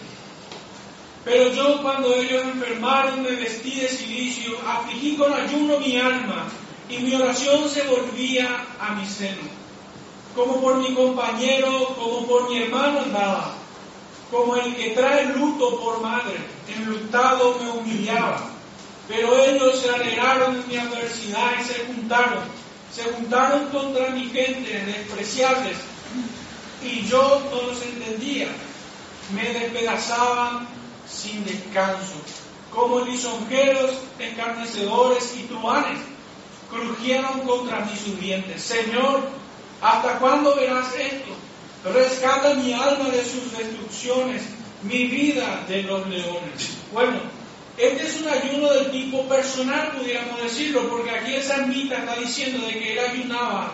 [1.24, 6.48] Pero yo cuando ellos enfermaron me vestí de silicio, afligí con ayuno mi alma,
[6.88, 9.42] y mi oración se volvía a mi seno.
[10.34, 13.61] Como por mi compañero, como por mi hermano andaba,
[14.32, 16.38] como el que trae luto por madre,
[16.74, 18.48] enlutado me humillaba.
[19.06, 22.38] Pero ellos se alegraron de mi adversidad y se juntaron,
[22.90, 25.76] se juntaron contra mi gente, despreciables,
[26.82, 28.48] y yo no los entendía.
[29.34, 30.66] Me despedazaban
[31.06, 32.14] sin descanso,
[32.74, 35.98] como lisonjeros, escarnecedores y truanes,
[36.70, 38.62] crujieron contra sus dientes.
[38.62, 39.20] Señor,
[39.82, 41.32] ¿hasta cuándo verás esto?
[41.84, 44.42] Rescata mi alma de sus destrucciones,
[44.82, 46.76] mi vida de los leones.
[46.92, 47.18] Bueno,
[47.76, 52.66] este es un ayuno del tipo personal, pudiéramos decirlo, porque aquí el salmista está diciendo
[52.66, 53.72] de que él ayunaba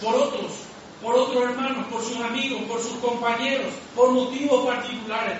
[0.00, 0.52] por otros,
[1.02, 5.38] por otros hermanos, por sus amigos, por sus compañeros, por motivos particulares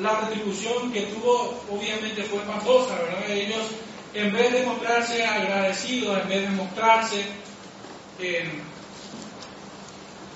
[0.00, 3.30] la retribución que tuvo obviamente fue espantosa, ¿verdad?
[3.30, 3.66] Ellos,
[4.14, 7.24] en vez de mostrarse agradecidos, en vez de mostrarse
[8.18, 8.50] eh,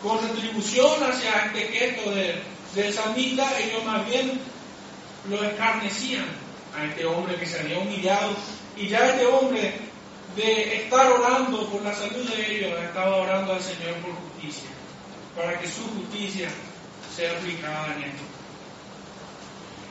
[0.05, 2.43] con retribución hacia este gesto de,
[2.75, 4.39] de salmista, ellos más bien
[5.31, 6.27] lo escarnecían
[6.77, 8.33] a este hombre que se había humillado
[8.77, 9.73] y ya este hombre
[10.37, 14.69] de estar orando por la salud de ellos, estaba orando al Señor por justicia,
[15.35, 16.51] para que su justicia
[17.17, 18.23] sea aplicada en esto.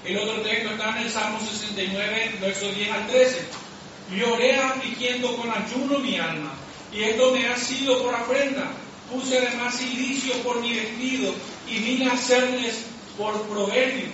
[0.05, 3.45] El otro texto está en el Salmo 69, versos 10 al 13.
[4.11, 6.51] Lloré afligiendo con ayuno mi alma,
[6.91, 8.69] y esto me ha sido por afrenta.
[9.13, 11.35] Puse además silicio por mi vestido,
[11.69, 14.07] y a hacerles por proverbio.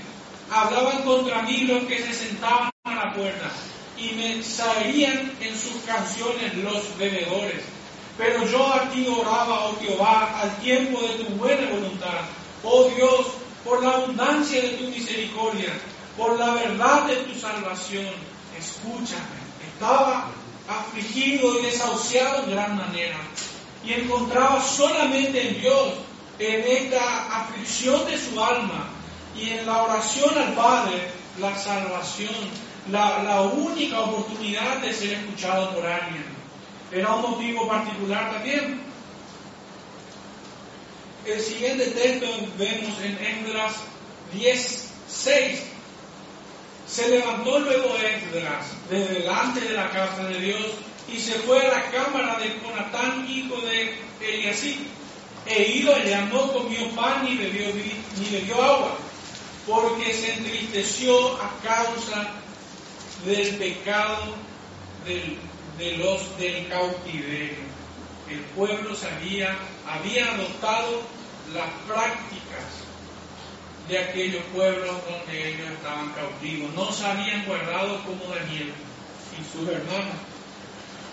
[0.51, 3.49] Hablaban contra mí los que se sentaban a la puerta,
[3.97, 7.61] y me sabían en sus canciones los bebedores.
[8.17, 12.19] Pero yo a ti oraba, oh Jehová, al tiempo de tu buena voluntad.
[12.65, 13.27] Oh Dios,
[13.63, 15.71] por la abundancia de tu misericordia,
[16.17, 18.13] por la verdad de tu salvación.
[18.57, 19.39] Escúchame.
[19.73, 20.29] Estaba
[20.67, 23.15] afligido y desahuciado en gran manera.
[23.93, 25.93] Encontraba solamente en Dios,
[26.37, 28.89] en esta aflicción de su alma
[29.35, 32.33] y en la oración al Padre, la salvación,
[32.91, 36.25] la, única oportunidad de ser escuchado por alguien.
[36.91, 38.89] Era un motivo particular también
[41.25, 43.73] el siguiente texto vemos en Esdras
[44.33, 45.59] 10.6.
[46.87, 50.65] Se levantó luego Esdras de delante de la casa de Dios
[51.11, 54.79] y se fue a la cámara de Jonatán, hijo de Eliasib.
[55.45, 58.97] E ido allá no comió pan ni bebió, ni bebió agua,
[59.65, 62.29] porque se entristeció a causa
[63.25, 64.35] del pecado
[65.05, 67.69] de los del cautiverio.
[68.29, 71.01] El pueblo se había, había adoptado
[71.53, 72.39] las prácticas
[73.87, 76.71] de aquellos pueblos donde ellos estaban cautivos.
[76.75, 78.71] No se habían guardado como Daniel
[79.33, 80.15] y sus hermanos.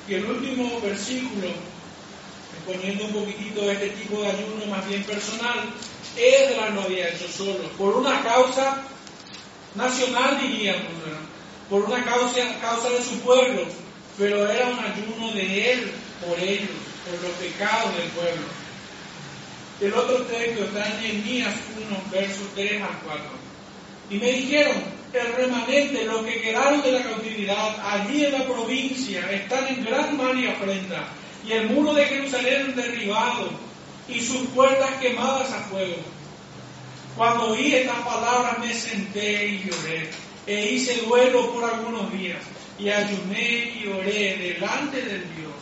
[0.08, 1.48] Y el último versículo,
[2.64, 5.64] poniendo un poquitito este tipo de ayuno más bien personal,
[6.16, 8.82] Esdras lo había hecho solo, por una causa
[9.74, 10.92] nacional diríamos,
[11.68, 13.62] por una causa, causa de su pueblo,
[14.16, 15.92] pero era un ayuno de él
[16.26, 16.70] por ellos,
[17.04, 18.46] por los pecados del pueblo.
[19.80, 21.54] El otro texto está en Nehemías
[21.90, 23.24] 1, versos 3 al 4.
[24.08, 24.76] Y me dijeron,
[25.16, 30.16] el remanente, los que quedaron de la cautividad allí en la provincia, están en gran
[30.16, 31.08] mal y afrenta,
[31.46, 33.50] y el muro de Jerusalén derribado,
[34.08, 35.96] y sus puertas quemadas a fuego.
[37.16, 40.10] Cuando oí estas palabras me senté y lloré,
[40.46, 42.38] e hice duelo por algunos días,
[42.78, 45.54] y ayuné y oré delante del Dios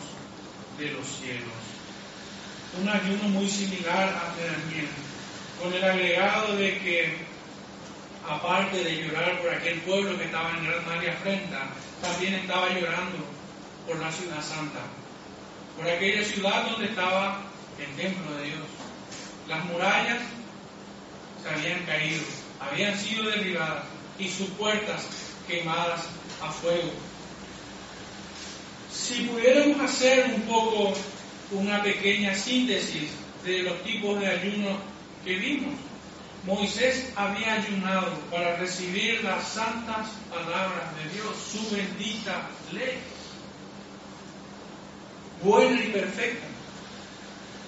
[0.77, 1.65] de los cielos
[2.81, 4.89] un ayuno muy similar a de Daniel,
[5.61, 7.24] con el agregado de que,
[8.27, 11.67] aparte de llorar por aquel pueblo que estaba en gran mal y afrenta,
[12.01, 13.17] también estaba llorando
[13.87, 14.81] por la ciudad santa,
[15.77, 17.41] por aquella ciudad donde estaba
[17.79, 18.67] el templo de Dios.
[19.47, 20.21] Las murallas
[21.43, 22.23] se habían caído,
[22.59, 23.83] habían sido derribadas
[24.17, 25.07] y sus puertas
[25.47, 26.01] quemadas
[26.41, 26.91] a fuego.
[28.91, 30.93] Si pudiéramos hacer un poco
[31.51, 33.11] una pequeña síntesis
[33.43, 34.77] de los tipos de ayuno
[35.23, 35.73] que vimos.
[36.45, 42.99] Moisés había ayunado para recibir las santas palabras de Dios, su bendita ley,
[45.41, 46.45] buena y perfecta.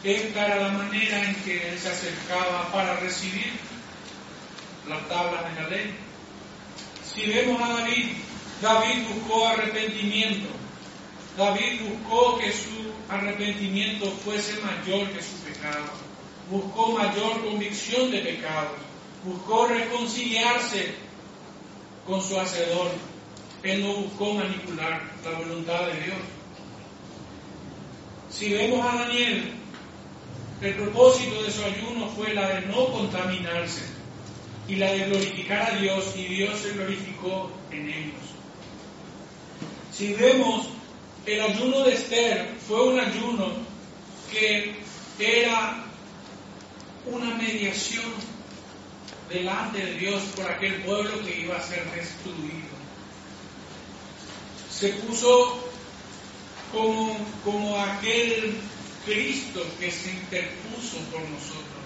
[0.03, 3.53] Esta era la manera en que él se acercaba para recibir.
[4.87, 5.95] las tablas de la ley.
[7.03, 8.13] Si vemos a David,
[8.61, 10.47] David buscó arrepentimiento.
[11.35, 16.06] David buscó que su arrepentimiento fuese mayor que su pecado.
[16.49, 18.71] Buscó mayor convicción de pecados.
[19.23, 20.93] Buscó reconciliarse
[22.05, 22.91] con su hacedor.
[23.63, 26.17] Él no buscó manipular la voluntad de Dios.
[28.29, 29.51] Si vemos a Daniel,
[30.61, 33.81] el propósito de su ayuno fue la de no contaminarse
[34.67, 38.21] y la de glorificar a Dios y Dios se glorificó en ellos.
[39.93, 40.67] Si vemos
[41.25, 43.51] el ayuno de Esther fue un ayuno
[44.31, 44.75] que
[45.19, 45.86] era
[47.11, 48.11] una mediación
[49.29, 52.77] delante de Dios por aquel pueblo que iba a ser destruido.
[54.71, 55.69] Se puso
[56.71, 58.55] como, como aquel
[59.05, 61.77] Cristo que se interpuso por nosotros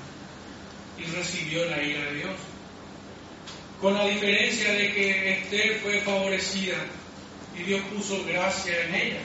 [0.98, 2.36] y recibió la ira de Dios.
[3.80, 6.78] Con la diferencia de que Esther fue favorecida
[7.58, 9.22] y Dios puso gracia en ella.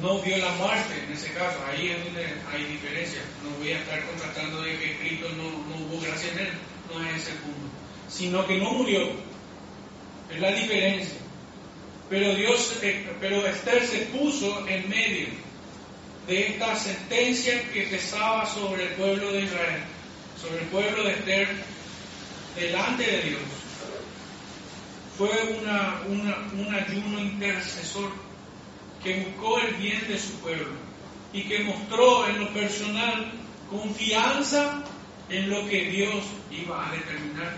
[0.00, 3.20] No vio la muerte en ese caso, ahí es donde hay diferencia.
[3.44, 6.52] No voy a estar contratando de que Cristo no, no hubo gracia en él,
[6.92, 7.68] no es ese punto.
[8.08, 9.10] Sino que no murió.
[10.32, 11.18] Es la diferencia.
[12.08, 15.28] Pero Dios, eh, pero Esther se puso en medio
[16.26, 19.82] de esta sentencia que pesaba sobre el pueblo de Israel,
[20.40, 21.48] sobre el pueblo de Esther,
[22.56, 23.40] delante de Dios.
[25.18, 25.30] Fue
[25.60, 28.10] una, un ayuno intercesor
[29.02, 30.70] que buscó el bien de su pueblo
[31.32, 33.32] y que mostró en lo personal
[33.70, 34.84] confianza
[35.28, 37.56] en lo que Dios iba a determinar.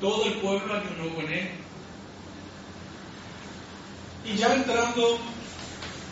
[0.00, 1.50] Todo el pueblo ayunó con él.
[4.24, 5.18] Y ya entrando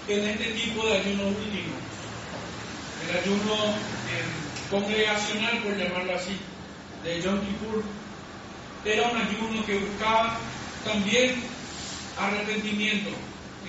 [0.09, 1.77] en este tipo de ayuno último,
[3.09, 6.37] el ayuno eh, congregacional, por llamarlo así,
[7.05, 7.85] de Yom Kippur,
[8.85, 10.39] era un ayuno que buscaba
[10.85, 11.43] también
[12.19, 13.11] arrepentimiento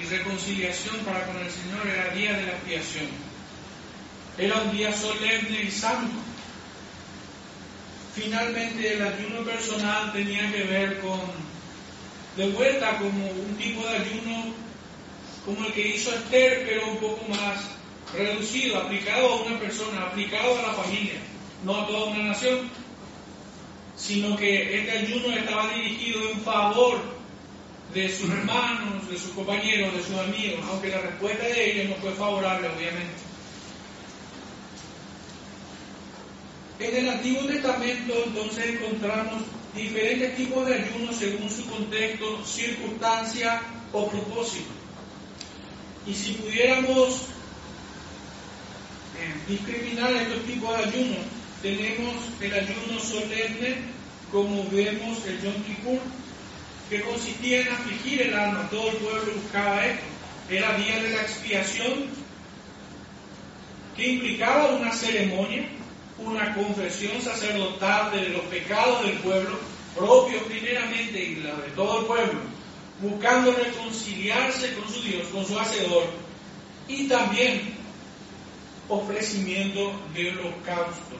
[0.01, 3.07] y reconciliación para con el Señor, era día de la expiación.
[4.37, 6.15] Era un día solemne y santo.
[8.13, 11.19] Finalmente el ayuno personal tenía que ver con
[12.35, 14.53] de vuelta como un tipo de ayuno
[15.43, 17.57] como el que hizo Esther, pero un poco más
[18.13, 21.19] reducido, aplicado a una persona, aplicado a la familia,
[21.63, 22.69] no a toda una nación,
[23.95, 27.16] sino que este ayuno estaba dirigido en favor
[27.93, 31.95] de sus hermanos, de sus compañeros, de sus amigos, aunque la respuesta de ellos no
[32.01, 33.27] fue favorable, obviamente.
[36.79, 39.41] En el Antiguo Testamento entonces encontramos
[39.75, 43.61] diferentes tipos de ayunos según su contexto, circunstancia
[43.91, 44.69] o propósito.
[46.05, 47.21] Y si pudiéramos
[49.17, 51.17] eh, discriminar estos tipos de ayunos,
[51.61, 53.77] tenemos el ayuno solemne,
[54.31, 55.99] como vemos el Yom Kippur,
[56.89, 58.67] que consistía en afligir el alma.
[58.69, 60.05] Todo el pueblo buscaba esto.
[60.49, 62.05] Era día de la expiación,
[63.95, 65.67] que implicaba una ceremonia,
[66.19, 69.59] una confesión sacerdotal de los pecados del pueblo,
[69.95, 72.39] propios primeramente y de todo el pueblo,
[73.01, 76.05] buscando reconciliarse con su Dios, con su Hacedor,
[76.87, 77.75] y también
[78.87, 81.17] ofrecimiento de holocausto.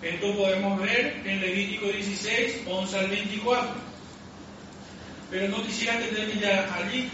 [0.00, 3.87] Esto podemos ver en Levítico 16, 11 al 24.
[5.30, 7.10] Pero no quisiera tenerme allí.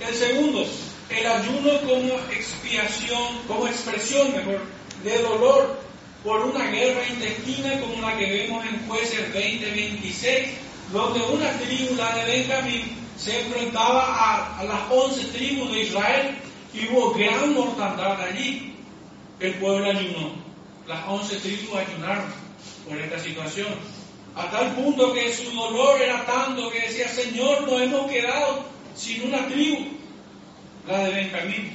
[0.00, 0.66] El segundo,
[1.08, 4.60] el ayuno como expiación, como expresión mejor,
[5.04, 5.80] de dolor
[6.24, 10.46] por una guerra intestina como la que vemos en Jueces 20-26,
[10.92, 16.36] donde una tribu, la de Benjamín, se enfrentaba a, las 11 tribus de Israel
[16.74, 18.74] y hubo gran mortandad allí.
[19.40, 20.32] El pueblo ayunó.
[20.86, 22.24] Las 11 tribus ayunaron
[22.88, 23.68] por esta situación.
[24.34, 28.64] A tal punto que su dolor era tanto que decía, Señor, nos hemos quedado
[28.96, 29.88] sin una tribu,
[30.86, 31.72] la de Benjamín.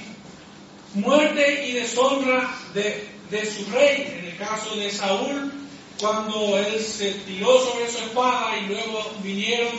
[0.95, 5.53] Muerte y deshonra de, de su rey, en el caso de Saúl,
[5.99, 9.74] cuando él se tiró sobre su espada y luego vinieron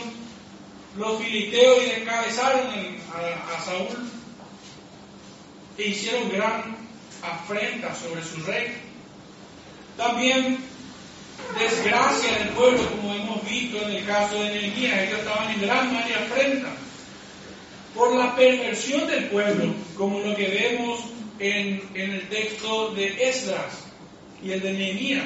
[0.97, 2.67] los filisteos y descabezaron
[3.13, 4.09] a, a Saúl
[5.77, 6.77] e hicieron gran
[7.21, 8.73] afrenta sobre su rey.
[9.97, 10.68] También
[11.57, 15.93] desgracia del pueblo, como hemos visto en el caso de Nehemías, ellos estaban en gran
[15.93, 16.69] mal afrenta
[17.95, 20.99] por la perversión del pueblo, como lo que vemos
[21.39, 23.85] en, en el texto de Esdras
[24.43, 25.25] y el de Nehemías.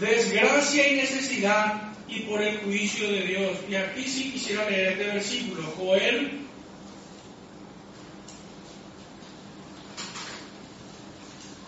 [0.00, 3.56] Desgracia y necesidad y por el juicio de Dios.
[3.68, 6.48] Y aquí sí quisiera leer este versículo, Joel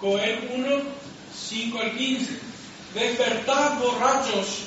[0.00, 0.66] Joel 1,
[1.34, 2.49] 5 al 15.
[2.94, 4.64] Despertad borrachos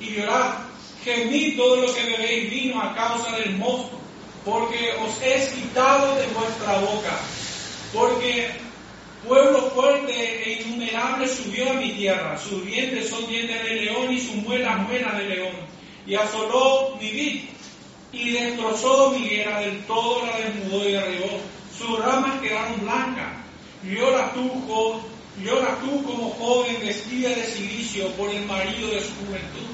[0.00, 0.64] y llorad.
[1.02, 3.98] Gemid todo lo que bebéis vino a causa del mosto,
[4.44, 7.18] porque os es quitado de vuestra boca.
[7.92, 8.50] Porque
[9.26, 14.20] pueblo fuerte e innumerable subió a mi tierra, sus dientes son dientes de león y
[14.20, 15.56] sus muelas muelas de león.
[16.06, 17.40] Y asoló mi vid
[18.12, 21.40] y destrozó mi higuera del todo, la desnudó y derribó.
[21.76, 23.32] Sus ramas quedaron blancas.
[23.82, 25.02] Yo la tujo,
[25.42, 29.66] la tú como joven vestida de silicio por el marido de su juventud.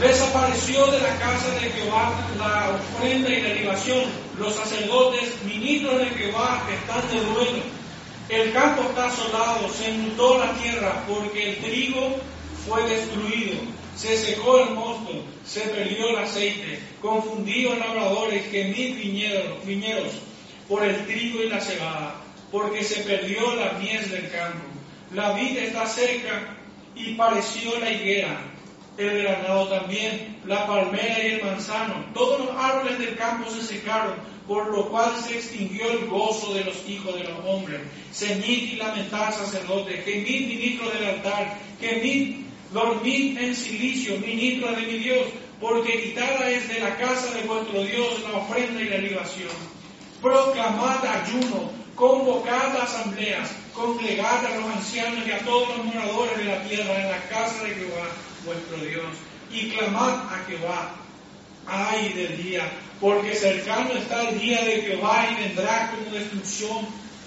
[0.00, 4.04] Desapareció de la casa de Jehová la ofrenda y la libación.
[4.38, 7.62] Los sacerdotes, ministros de Jehová, están de duelo.
[8.28, 12.16] El campo está asolado, se inundó la tierra porque el trigo
[12.68, 13.56] fue destruido.
[13.96, 20.12] Se secó el mosto, se perdió el aceite, confundidos labradores, viñedos, viñeros
[20.68, 22.14] por el trigo y la cebada,
[22.50, 24.64] porque se perdió la miel del campo.
[25.14, 26.56] La vida está seca
[26.94, 28.40] y pareció la higuera,
[28.96, 32.06] el granado también, la palmera y el manzano.
[32.14, 34.14] Todos los árboles del campo se secaron,
[34.46, 37.80] por lo cual se extinguió el gozo de los hijos de los hombres.
[38.12, 44.98] Ceñid y lamentad, sacerdote, gemid ministro del altar, gemid Dormid en silicio, ministro de mi
[44.98, 45.26] Dios,
[45.58, 49.78] porque quitada es de la casa de vuestro Dios la ofrenda y la libación.
[50.22, 56.62] Proclamad ayuno, convocad asambleas, congregad a los ancianos y a todos los moradores de la
[56.64, 58.08] tierra en la casa de Jehová,
[58.44, 59.04] vuestro Dios,
[59.52, 60.94] y clamad a Jehová.
[61.66, 66.86] Ay del día, porque cercano está el día de Jehová y vendrá como destrucción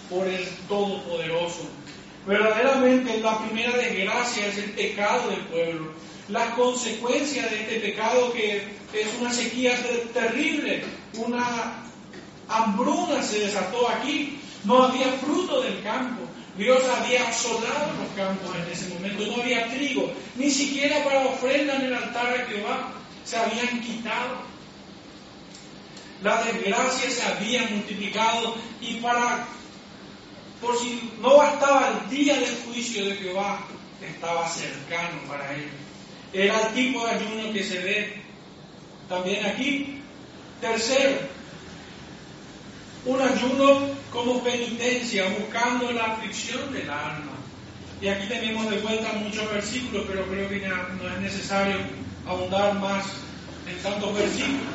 [0.09, 1.69] por el Todopoderoso.
[2.27, 5.93] Verdaderamente la primera desgracia es el pecado del pueblo.
[6.27, 8.57] Las consecuencias de este pecado que
[8.93, 9.75] es una sequía
[10.13, 10.83] terrible,
[11.13, 11.81] una
[12.51, 16.23] hambruna se desató aquí, no había fruto del campo.
[16.57, 21.75] Dios había asolado los campos en ese momento, no había trigo, ni siquiera para ofrenda
[21.75, 22.91] en el altar a Jehová,
[23.23, 24.51] se habían quitado.
[26.21, 29.47] Las desgracias se habían multiplicado y para
[30.61, 33.65] por si no bastaba el día del juicio de Jehová,
[33.99, 35.67] estaba cercano para él.
[36.33, 38.21] Era el tipo de ayuno que se ve
[39.09, 40.01] también aquí.
[40.61, 41.17] Tercero,
[43.05, 43.81] un ayuno
[44.11, 47.33] como penitencia, buscando la aflicción del alma.
[48.01, 51.77] Y aquí tenemos de vuelta muchos versículos, pero creo que no es necesario
[52.25, 53.05] ahondar más
[53.69, 54.73] en tantos versículos.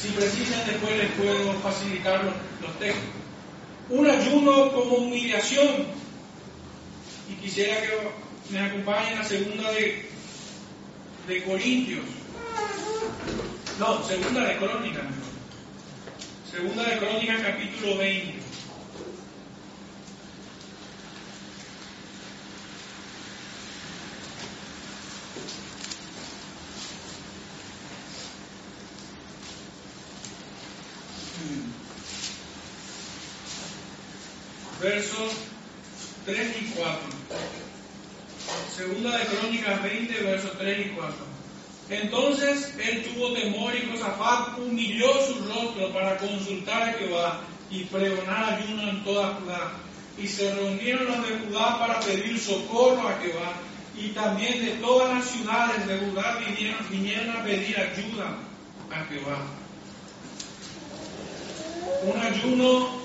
[0.00, 3.18] Si precisan, después les puedo facilitar los, los textos
[3.90, 5.86] un ayuno como humillación.
[7.30, 7.90] Y quisiera que
[8.50, 10.08] me acompañen a segunda de,
[11.26, 12.04] de Corintios.
[13.78, 15.04] No, segunda de Crónicas.
[16.50, 18.48] Segunda de Crónicas capítulo 20.
[34.80, 35.32] versos
[36.24, 36.98] 3 y 4.
[38.76, 41.37] Segunda de Crónicas 20, versos 3 y 4.
[41.90, 48.54] Entonces él tuvo temor y Josafat humilló su rostro para consultar a Jehová y pregonar
[48.54, 49.72] ayuno en toda Judá.
[50.18, 53.52] Y se reunieron los de Judá para pedir socorro a Jehová.
[53.96, 58.36] Y también de todas las ciudades de Judá vinieron, vinieron a pedir ayuda
[58.90, 59.38] a Jehová.
[62.02, 62.98] Un ayuno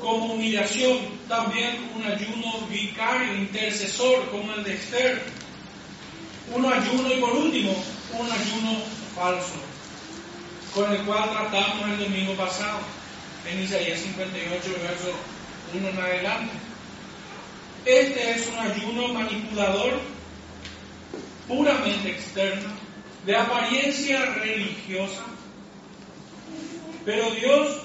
[0.00, 0.98] como humillación,
[1.28, 5.22] también un ayuno vicario, intercesor, como el de Esther.
[6.54, 7.72] Un ayuno y por último,
[8.18, 8.82] un ayuno
[9.14, 9.54] falso,
[10.74, 12.78] con el cual tratamos el domingo pasado,
[13.50, 15.12] en Isaías 58, verso
[15.74, 16.52] 1 en adelante.
[17.86, 20.00] Este es un ayuno manipulador,
[21.48, 22.68] puramente externo,
[23.24, 25.22] de apariencia religiosa,
[27.04, 27.78] pero Dios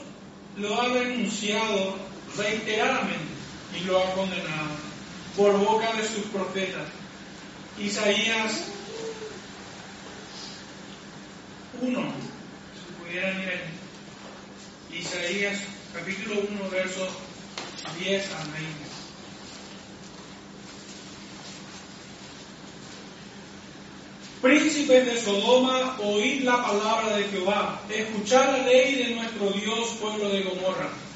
[0.57, 1.95] lo ha denunciado
[2.35, 3.33] reiteradamente
[3.79, 4.75] y lo ha condenado
[5.37, 6.96] por boca de sus profetas.
[7.79, 8.53] Isaías
[11.79, 14.99] 1, si pudieran ir ahí.
[14.99, 15.59] Isaías
[15.93, 17.09] capítulo 1, versos
[17.99, 18.87] 10 a 20.
[24.41, 30.29] Príncipes de Sodoma, oíd la palabra de Jehová, escuchad la ley de nuestro Dios, pueblo
[30.29, 31.06] de Gomorra.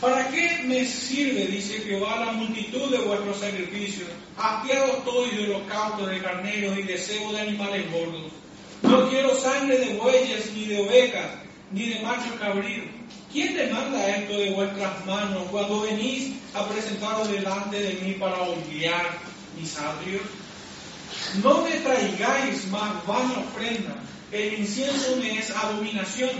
[0.00, 4.08] ¿Para qué me sirve, dice Jehová, la multitud de vuestros sacrificios?
[4.38, 8.32] Hastiado estoy de holocaustos de carneros y de cebo de animales gordos.
[8.82, 11.26] No quiero sangre de bueyes, ni de ovejas,
[11.70, 12.86] ni de machos cabríos.
[13.30, 19.18] ¿Quién demanda esto de vuestras manos cuando venís a presentaros delante de mí para holguear
[19.60, 20.22] mis atrios?
[21.42, 23.96] No me traigáis más vana ofrenda,
[24.32, 26.30] el incienso me es abominación,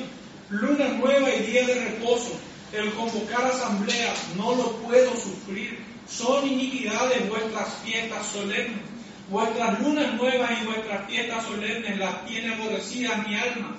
[0.48, 2.40] luna nueva y día de reposo,
[2.72, 8.80] el convocar asamblea no lo puedo sufrir, son iniquidades vuestras fiestas solemnes,
[9.28, 13.76] vuestras lunas nuevas y vuestras fiestas solemnes las tiene aborrecidas mi alma,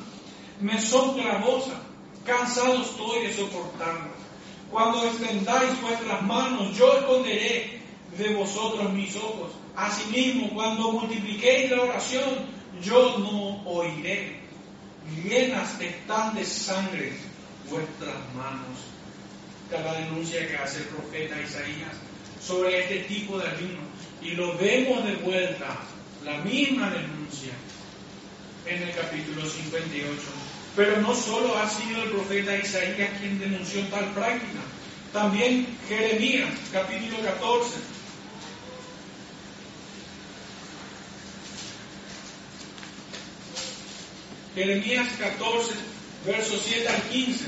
[0.59, 1.77] me son clavosas,
[2.25, 4.21] cansado estoy de soportarlas.
[4.69, 7.81] Cuando extendáis vuestras manos, yo esconderé
[8.17, 9.51] de vosotros mis ojos.
[9.75, 12.23] Asimismo, cuando multipliquéis la oración,
[12.81, 14.39] yo no oiré.
[15.23, 17.30] Llenas están de sangre
[17.71, 18.77] vuestras manos.
[19.71, 21.95] La denuncia que hace el profeta Isaías
[22.45, 23.79] sobre este tipo de ayuno.
[24.21, 25.79] Y lo vemos de vuelta,
[26.23, 27.53] la misma denuncia,
[28.67, 30.13] en el capítulo 58.
[30.75, 34.59] Pero no solo ha sido el profeta Isaías quien denunció tal práctica,
[35.13, 37.75] también Jeremías, capítulo 14.
[44.53, 45.71] Jeremías 14,
[46.25, 47.45] versos 7 al 15.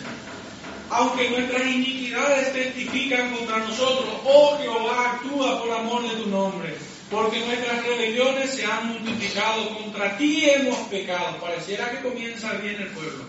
[0.89, 6.75] Aunque nuestras iniquidades testifican contra nosotros, oh Jehová, actúa por amor de tu nombre,
[7.09, 11.37] porque nuestras rebeliones se han multiplicado, contra ti hemos pecado.
[11.41, 13.23] Pareciera que comienza bien el pueblo.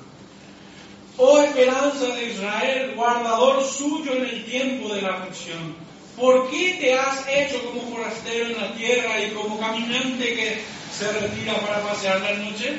[1.17, 5.77] Oh esperanza de Israel, guardador suyo en el tiempo de la aflicción.
[6.17, 10.61] ¿Por qué te has hecho como forastero en la tierra y como caminante que
[10.97, 12.79] se retira para pasear la noche?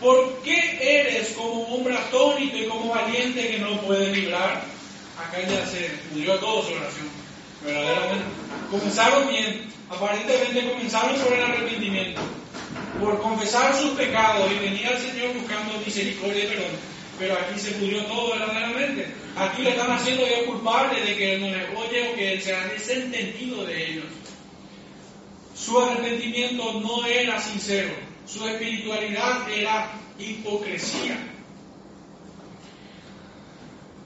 [0.00, 4.62] ¿Por qué eres como hombre atónito y como valiente que no puede librar?
[5.18, 7.08] Acá ya se murió todo su oración,
[7.64, 8.24] verdaderamente.
[8.70, 12.20] Comenzaron bien, aparentemente comenzaron por el arrepentimiento,
[13.00, 16.70] por confesar sus pecados y venir al Señor buscando misericordia y perdón.
[17.18, 19.12] Pero aquí se murió todo verdaderamente.
[19.36, 22.68] Aquí le están haciendo ellos culpables de que no les oye o que se ha
[22.68, 24.04] desentendido de ellos.
[25.56, 31.16] Su arrepentimiento no era sincero su espiritualidad era hipocresía.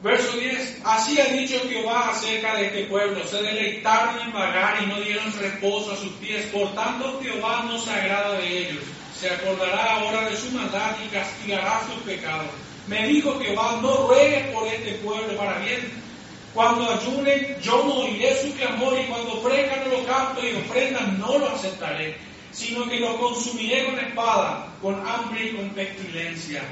[0.02, 0.80] Verso 10.
[0.84, 3.26] Así ha dicho Jehová acerca de este pueblo.
[3.26, 6.46] Se deleitaron en vagar y no dieron reposo a sus pies.
[6.46, 8.82] Por tanto Jehová no se agrada de ellos.
[9.18, 12.50] Se acordará ahora de su maldad y castigará sus pecados.
[12.88, 15.80] Me dijo Jehová, no ruegues por este pueblo para bien.
[16.52, 21.48] Cuando ayunen, yo no oiré su clamor y cuando ofrezcan holocausto y ofrendan, no lo
[21.48, 26.62] aceptaré sino que lo consumiré con espada, con hambre y con pestilencia.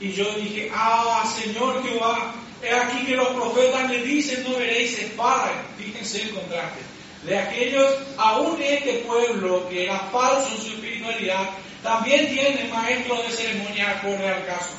[0.00, 4.98] Y yo dije, ah, Señor Jehová, es aquí que los profetas le dicen, no veréis
[4.98, 5.52] espada.
[5.78, 6.80] Fíjense el contraste.
[7.24, 11.50] De aquellos, aún este pueblo que era falso en su espiritualidad,
[11.82, 14.74] también tienen maestros de ceremonia acorde al caso.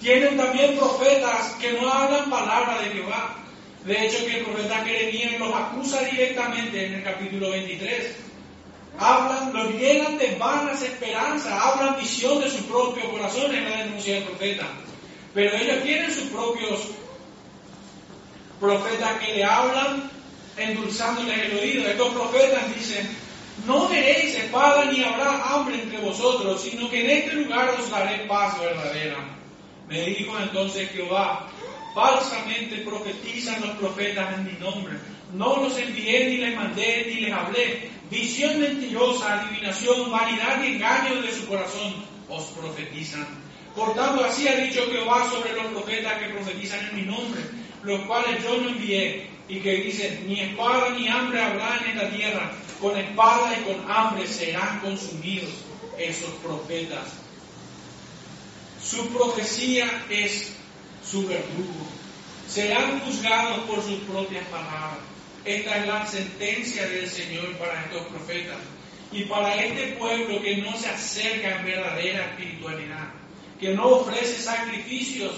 [0.00, 3.36] Tienen también profetas que no hablan palabra de Jehová.
[3.84, 8.25] De hecho, que el profeta Jeremías los acusa directamente en el capítulo 23
[8.98, 14.14] hablan, los llenan de vanas esperanzas, hablan visión de su propio corazón en la denuncia
[14.14, 14.66] del profeta.
[15.34, 16.80] Pero ellos tienen sus propios
[18.58, 20.10] profetas que le hablan
[20.56, 21.88] endulzándoles el oído.
[21.88, 23.08] Estos profetas dicen,
[23.66, 28.26] no veréis espada ni habrá hambre entre vosotros, sino que en este lugar os daré
[28.26, 29.16] paz verdadera.
[29.88, 31.48] Me dijo entonces Jehová,
[31.94, 34.94] falsamente profetizan los profetas en mi nombre.
[35.32, 41.22] No los envié ni les mandé ni les hablé, visión mentirosa, adivinación, vanidad y engaño
[41.22, 41.94] de su corazón
[42.28, 43.26] os profetizan.
[43.74, 47.40] Por tanto, así ha dicho Jehová sobre los profetas que profetizan en mi nombre,
[47.82, 52.10] los cuales yo no envié, y que dicen, ni espada ni hambre habrán en la
[52.10, 55.50] tierra, con espada y con hambre serán consumidos
[55.98, 57.06] esos profetas.
[58.82, 60.52] Su profecía es
[61.04, 61.86] su verdugo.
[62.48, 65.15] Serán juzgados por sus propias palabras.
[65.46, 68.56] Esta es la sentencia del Señor para estos profetas
[69.12, 73.10] y para este pueblo que no se acerca en verdadera espiritualidad,
[73.60, 75.32] que no ofrece sacrificios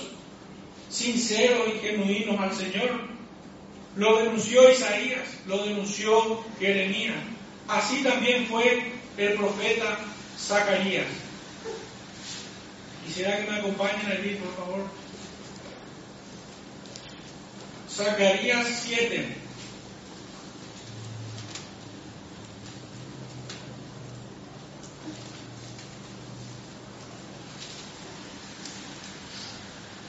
[0.88, 3.00] sinceros y genuinos al Señor.
[3.96, 7.16] Lo denunció Isaías, lo denunció Jeremías.
[7.68, 9.98] Así también fue el profeta
[10.38, 11.06] Zacarías.
[13.04, 14.86] Quisiera que me acompañen allí, por favor.
[17.90, 19.37] Zacarías 7.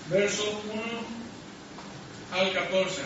[0.10, 3.01] Verso 1 al 14.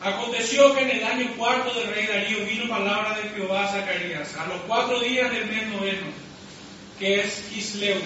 [0.00, 4.36] Aconteció que en el año cuarto del rey Darío vino palabra de Jehová a Zacarías,
[4.36, 6.06] a los cuatro días del mes noveno,
[6.98, 8.00] que es Kisleu.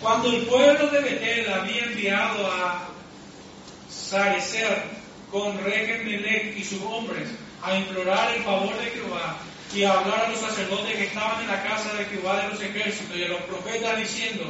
[0.00, 2.88] Cuando el pueblo de Betel había enviado a
[3.90, 4.82] Sarecer
[5.30, 7.28] con Melech y sus hombres
[7.62, 9.36] a implorar el favor de Jehová,
[9.74, 12.60] y a hablar a los sacerdotes que estaban en la casa de Jehová de los
[12.60, 14.44] ejércitos y a los profetas diciendo,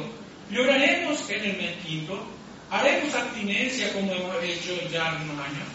[0.51, 2.23] lloraremos en el mes quinto,
[2.69, 5.67] haremos abstinencia como hemos hecho ya unos años.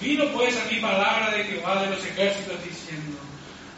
[0.00, 3.18] Vino pues a mi palabra de Jehová de los ejércitos diciendo,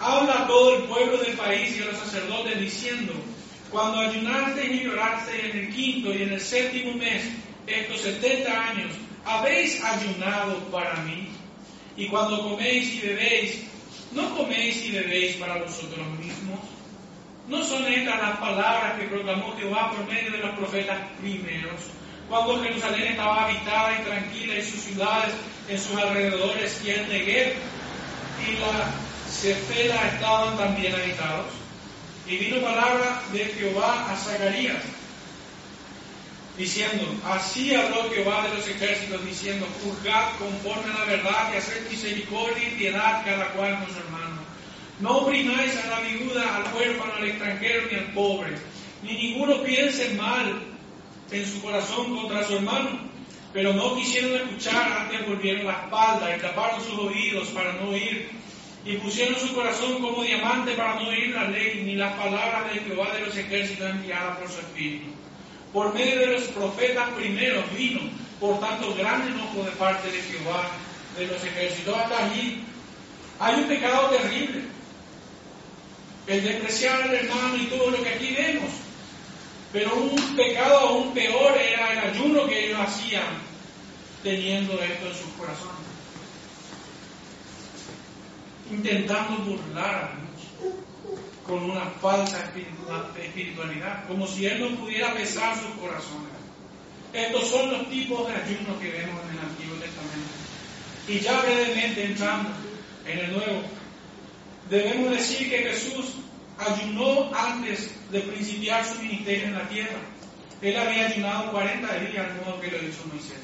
[0.01, 3.13] habla a todo el pueblo del país y a los sacerdotes diciendo,
[3.71, 7.23] cuando ayunaste y lloraste en el quinto y en el séptimo mes,
[7.67, 8.93] estos setenta años,
[9.25, 11.29] habéis ayunado para mí.
[11.97, 13.63] Y cuando coméis y bebéis,
[14.13, 16.61] ¿no coméis y bebéis para vosotros mismos?
[17.49, 21.81] ¿No son estas las palabras que proclamó Jehová por medio de los profetas primeros?
[22.29, 25.33] Cuando Jerusalén estaba habitada y tranquila y sus ciudades
[25.69, 27.55] en sus alrededores y el Negev
[28.49, 28.91] y la
[29.31, 31.47] Cefela estaban también habitados.
[32.27, 34.83] Y vino palabra de Jehová a Zacarías,
[36.59, 41.89] diciendo, así habló Jehová de los ejércitos, diciendo, juzgad conforme a la verdad y haced
[41.89, 44.26] misericordia y piedad cada cual con su hermano.
[45.01, 48.57] No oprimáis a la viuda, al huérfano, al extranjero ni al pobre,
[49.03, 50.63] ni ninguno piense mal
[51.31, 53.07] en su corazón contra su hermano.
[53.53, 58.29] Pero no quisieron escuchar, antes volvieron la espalda y taparon sus oídos para no oír
[58.85, 62.81] y pusieron su corazón como diamante para no oír la ley ni las palabras de
[62.81, 65.07] Jehová de los ejércitos enviadas por su espíritu.
[65.73, 68.01] Por medio de los profetas primeros vino,
[68.39, 70.71] por tanto, gran enojo de parte de Jehová
[71.19, 71.97] de los ejércitos.
[71.97, 72.63] Hasta allí
[73.41, 74.76] hay un pecado terrible.
[76.27, 78.71] El despreciar al hermano y todo lo que aquí vemos.
[79.73, 83.47] Pero un pecado aún peor era el ayuno que ellos hacían
[84.23, 85.87] teniendo esto en sus corazones
[88.71, 90.73] intentando burlar a Dios
[91.47, 92.51] con una falsa
[93.17, 96.35] espiritualidad, como si Él no pudiera besar sus corazones.
[97.13, 100.35] Estos son los tipos de ayuno que vemos en el Antiguo Testamento.
[101.07, 102.51] Y ya brevemente entrando
[103.07, 103.63] en el Nuevo,
[104.71, 106.15] debemos decir que Jesús
[106.59, 109.99] ayunó antes de principiar su ministerio en la tierra.
[110.63, 113.39] Él había ayunado 40 días, modo que lo hizo Moisés.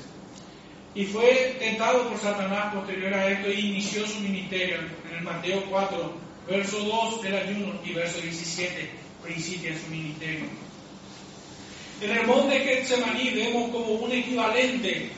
[0.94, 4.76] Y fue tentado por Satanás posterior a esto y inició su ministerio
[5.08, 6.14] en el Mateo 4,
[6.48, 8.90] verso 2 del ayuno y verso 17,
[9.22, 10.44] principia su ministerio.
[12.00, 15.12] En el monte Getsemaní vemos como un equivalente,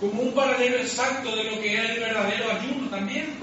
[0.00, 3.34] como un paralelo exacto de lo que era el verdadero ayuno también.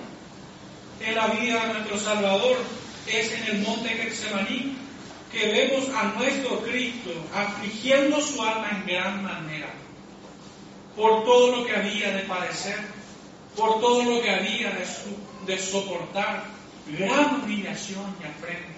[1.04, 2.58] En la vida de nuestro Salvador
[3.08, 4.76] es en el monte Getsemaní
[5.32, 9.74] que vemos a nuestro Cristo afligiendo su alma en gran manera
[10.95, 12.78] por todo lo que había de padecer,
[13.56, 14.72] por todo lo que había
[15.45, 16.43] de, soportar,
[16.99, 18.74] gran humillación y afrenta,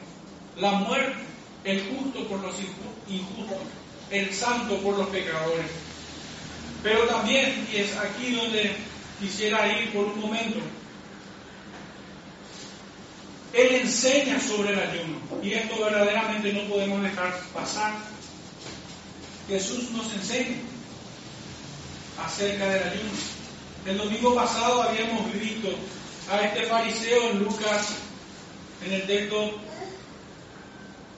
[0.58, 1.16] la muerte,
[1.64, 2.56] el justo por los
[3.08, 3.58] injustos,
[4.12, 5.66] el santo por los pecadores.
[6.84, 8.76] Pero también, y es aquí donde
[9.20, 10.60] quisiera ir por un momento,
[13.54, 17.94] Él enseña sobre el ayuno, y esto verdaderamente no podemos dejar pasar.
[19.48, 20.58] Jesús nos enseña
[22.26, 23.12] acerca del ayuno.
[23.86, 25.70] El domingo pasado habíamos visto
[26.32, 27.90] a este fariseo en Lucas,
[28.86, 29.60] en el texto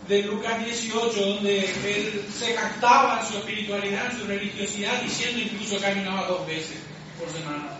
[0.07, 5.85] de Lucas 18, donde él se captaba en su espiritualidad, su religiosidad, diciendo incluso que
[5.85, 6.77] ayunaba dos veces
[7.17, 7.74] por semana.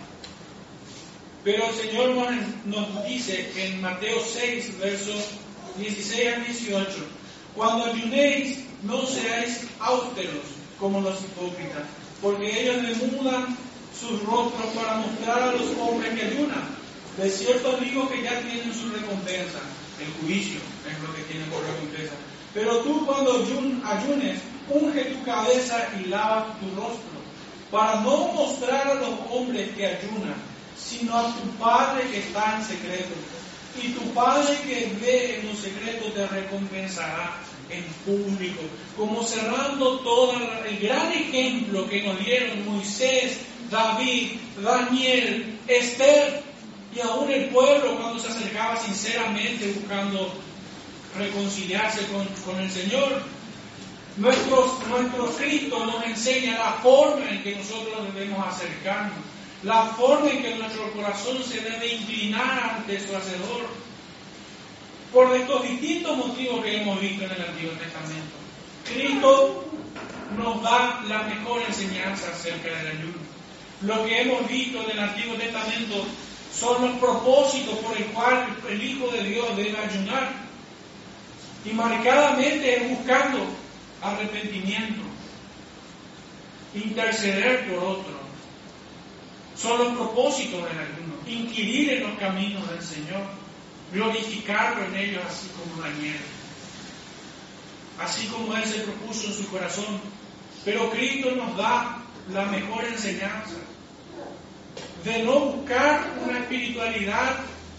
[1.46, 2.10] Pero el Señor
[2.64, 5.26] nos dice en Mateo 6, versos
[5.78, 6.88] 16 al 18,
[7.54, 10.42] cuando ayunéis, no seáis austeros
[10.80, 11.84] como los hipócritas
[12.20, 13.56] porque ellos demudan
[13.94, 16.64] sus rostros para mostrar a los hombres que ayunan.
[17.16, 19.60] De cierto digo que ya tienen su recompensa,
[20.00, 20.58] el juicio
[20.90, 22.14] es lo que tienen por recompensa.
[22.54, 23.36] Pero tú cuando
[23.84, 27.16] ayunes, unge tu cabeza y lava tu rostro,
[27.70, 30.34] para no mostrar a los hombres que ayunan,
[30.78, 33.14] sino a tu Padre que está en secreto.
[33.82, 37.36] Y tu Padre que ve en los secretos te recompensará
[37.68, 38.62] en público,
[38.96, 40.34] como cerrando todo
[40.66, 43.38] el gran ejemplo que nos dieron Moisés,
[43.70, 46.42] David, Daniel, Esther
[46.94, 50.32] y aún el pueblo cuando se acercaba sinceramente buscando
[51.16, 53.20] reconciliarse con, el Señor.
[54.16, 59.18] Nuestro, nuestro Cristo nos enseña la forma en que nosotros debemos acercarnos,
[59.62, 63.66] la forma en que nuestro corazón se debe inclinar ante su Hacedor
[65.12, 68.36] por estos distintos motivos que hemos visto en el Antiguo Testamento.
[68.84, 69.64] Cristo
[70.36, 73.18] nos da la mejor enseñanza acerca del ayuno.
[73.82, 76.04] Lo que hemos visto en el Antiguo Testamento
[76.54, 80.32] son los propósitos por el cual el Hijo de Dios debe ayunar.
[81.64, 83.38] Y marcadamente es buscando
[84.02, 85.02] arrepentimiento,
[86.74, 88.25] interceder por otro.
[89.60, 93.22] Son los propósitos del ayuno, inquirir en los caminos del Señor.
[93.92, 96.18] Glorificarlo en ellos así como Daniel,
[98.00, 100.00] así como Él se propuso en su corazón.
[100.64, 102.02] Pero Cristo nos da
[102.32, 103.54] la mejor enseñanza.
[105.04, 107.36] De no buscar una espiritualidad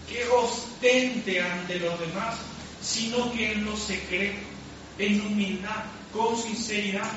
[0.08, 2.36] que ostente ante los demás,
[2.82, 4.38] sino que en lo secreto,
[4.98, 7.10] en humildad, con sinceridad,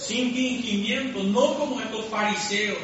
[0.00, 2.78] sin fingimiento, no como estos fariseos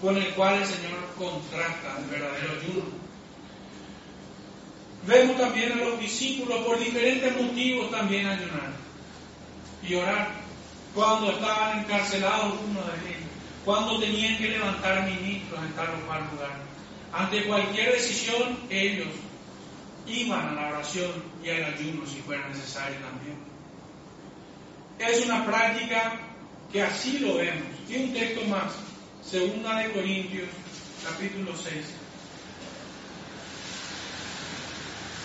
[0.00, 3.02] con el cual el Señor contrasta el verdadero ayuno.
[5.06, 8.72] Vemos también a los discípulos por diferentes motivos también ayunar
[9.86, 10.30] y orar.
[10.94, 13.28] Cuando estaban encarcelados uno de ellos,
[13.64, 16.56] cuando tenían que levantar ministros en tal o cual lugar.
[17.12, 19.08] Ante cualquier decisión, ellos
[20.06, 21.10] iban a la oración
[21.44, 23.36] y al ayuno si fuera necesario también.
[24.98, 26.31] Es una práctica
[26.72, 27.66] que así lo vemos.
[27.88, 28.72] Y un texto más,
[29.28, 30.48] segunda de Corintios,
[31.04, 31.74] capítulo 6.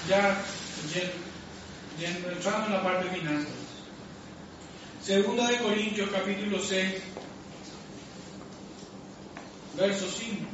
[0.10, 0.44] Ya
[2.00, 3.48] entrando en la parte final.
[5.04, 6.96] Segunda de Corintios, capítulo 6,
[9.78, 10.46] verso 5.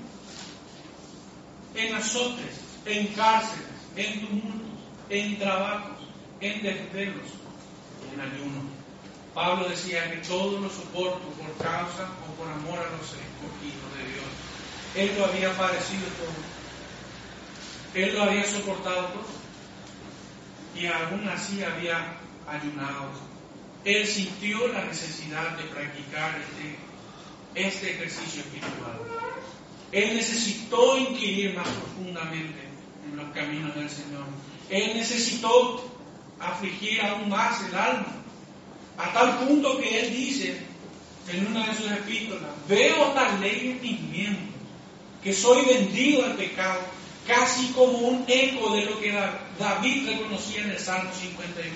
[1.76, 3.66] En azotes, en cárceles,
[3.96, 4.70] en tumultos,
[5.10, 5.98] en trabajos,
[6.40, 7.44] en desvelos
[8.14, 8.73] en ayuno.
[9.34, 14.04] Pablo decía que todo lo soporto por causa o por amor a los escogidos de
[14.14, 14.30] Dios.
[14.96, 18.04] Él lo había padecido todo.
[18.04, 19.44] Él lo había soportado todo.
[20.76, 22.18] Y aún así había
[22.48, 23.10] ayunado.
[23.84, 26.78] Él sintió la necesidad de practicar este,
[27.68, 29.00] este ejercicio espiritual.
[29.92, 32.68] Él necesitó inquirir más profundamente
[33.06, 34.26] en los caminos del Señor.
[34.70, 35.86] Él necesitó
[36.40, 38.23] afligir aún más el alma,
[38.98, 40.58] a tal punto que él dice
[41.32, 44.50] en una de sus epístolas, veo tal ley en mis miembros,
[45.24, 46.80] que soy vendido al pecado,
[47.28, 49.14] casi como un eco de lo que
[49.58, 51.72] David reconocía en el Salmo 51.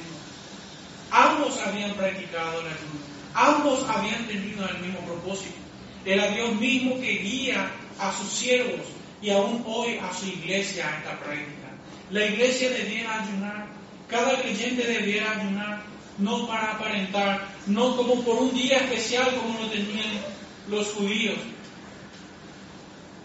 [1.09, 2.99] Ambos habían practicado la ayuno,
[3.33, 5.55] ambos habían tenido el mismo propósito.
[6.03, 8.81] Era Dios mismo que guía a sus siervos
[9.21, 11.67] y aún hoy a su iglesia a esta práctica.
[12.11, 13.67] La iglesia debiera ayunar,
[14.09, 15.81] cada creyente debiera ayunar,
[16.17, 20.21] no para aparentar, no como por un día especial como lo tenían
[20.69, 21.37] los judíos,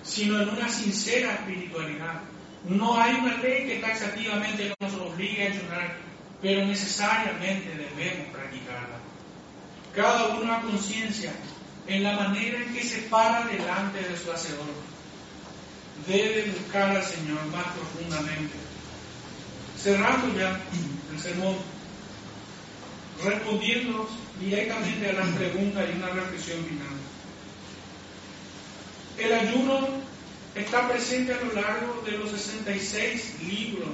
[0.03, 2.21] sino en una sincera espiritualidad.
[2.69, 5.97] No hay una ley que taxativamente nos obligue a ayunar,
[6.41, 8.99] pero necesariamente debemos practicarla.
[9.95, 11.33] Cada uno a conciencia
[11.87, 14.67] en la manera en que se para delante de su Hacedor
[16.07, 18.55] debe buscar al Señor más profundamente.
[19.77, 20.61] Cerrando ya
[21.13, 21.57] el sermón,
[23.25, 24.09] respondiendo
[24.41, 26.89] directamente a las preguntas y una reflexión final.
[29.19, 29.89] El ayuno
[30.55, 33.91] está presente a lo largo de los 66 libros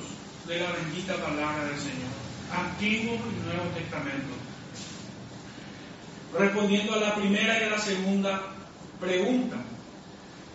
[0.46, 2.12] de la bendita palabra del Señor,
[2.56, 4.34] Antiguo y Nuevo Testamento.
[6.38, 8.42] Respondiendo a la primera y a la segunda
[9.00, 9.56] pregunta,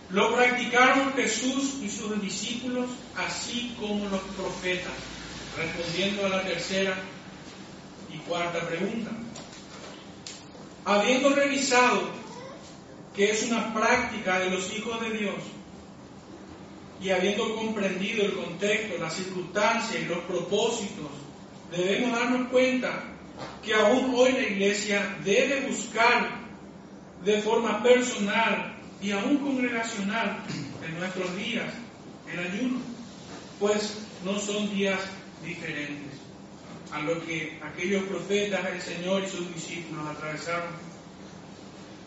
[0.10, 4.94] lo practicaron Jesús y sus discípulos, así como los profetas.
[5.58, 6.96] Respondiendo a la tercera
[8.14, 9.12] y cuarta pregunta.
[10.86, 12.02] Habiendo revisado
[13.16, 15.36] que es una práctica de los hijos de Dios
[17.02, 21.12] y habiendo comprendido el contexto, las circunstancias y los propósitos,
[21.72, 23.04] debemos darnos cuenta
[23.64, 26.44] que aún hoy la iglesia debe buscar
[27.24, 30.44] de forma personal y aún congregacional
[30.86, 31.74] en nuestros días,
[32.32, 32.80] el ayuno,
[33.60, 35.00] pues no son días
[35.44, 36.13] diferentes
[36.94, 40.70] a lo que aquellos profetas del Señor y sus discípulos atravesaron.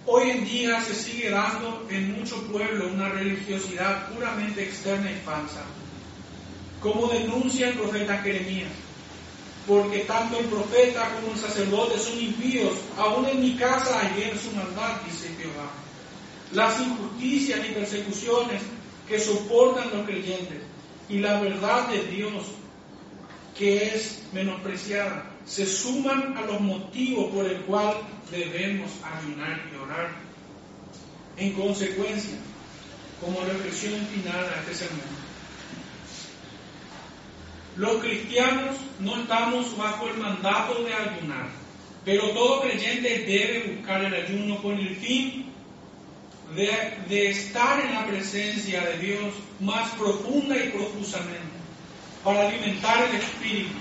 [0.06, 5.64] Hoy en día se sigue dando en muchos pueblos una religiosidad puramente externa y falsa,
[6.80, 8.70] como denuncia el profeta Jeremías,
[9.66, 14.54] porque tanto el profeta como el sacerdote son impíos, aún en mi casa hay su
[14.54, 15.70] maldad, dice Jehová
[16.52, 18.62] las injusticias y persecuciones
[19.08, 20.58] que soportan los creyentes
[21.08, 22.32] y la verdad de Dios
[23.58, 27.94] que es menospreciada se suman a los motivos por el cual
[28.30, 30.10] debemos ayunar y orar.
[31.36, 32.36] En consecuencia,
[33.20, 35.26] como reflexión final a este sermón,
[37.76, 41.48] los cristianos no estamos bajo el mandato de ayunar,
[42.04, 45.52] pero todo creyente debe buscar el ayuno con el fin
[46.54, 51.55] de, estar en la presencia de Dios más profunda y profusamente,
[52.24, 53.74] para alimentar el espíritu,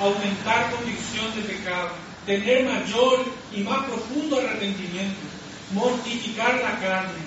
[0.00, 1.90] aumentar convicción de pecado,
[2.26, 3.24] tener mayor
[3.54, 5.20] y más profundo arrepentimiento,
[5.72, 7.20] mortificar la carne,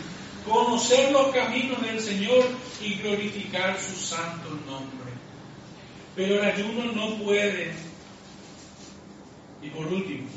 [0.47, 2.45] conocer los caminos del Señor
[2.81, 5.13] y glorificar su santo nombre.
[6.15, 7.73] Pero el ayuno no puede.
[9.61, 10.27] Y por último,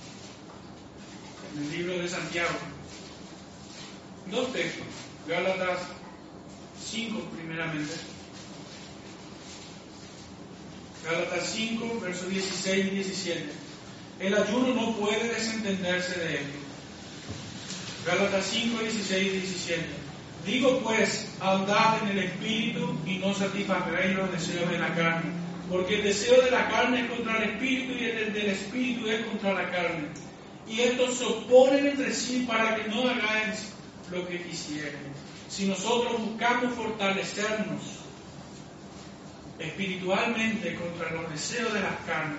[1.54, 2.58] en el libro de Santiago,
[4.30, 4.86] dos textos,
[5.26, 5.80] Gálatas
[6.84, 8.17] 5 primeramente.
[11.04, 13.44] Gálatas 5, versos 16 y 17.
[14.20, 16.46] El ayuno no puede desentenderse de él.
[18.04, 19.82] Gálatas 5, 16 y 17.
[20.46, 25.30] Digo pues, andad en el espíritu y no satisfaréis los deseos de la carne.
[25.70, 29.26] Porque el deseo de la carne es contra el espíritu y el del espíritu es
[29.26, 30.08] contra la carne.
[30.66, 33.72] Y estos se oponen entre sí para que no hagáis
[34.10, 34.94] lo que quisierais.
[35.48, 37.97] Si nosotros buscamos fortalecernos
[39.58, 42.38] espiritualmente contra los deseos de las carnes,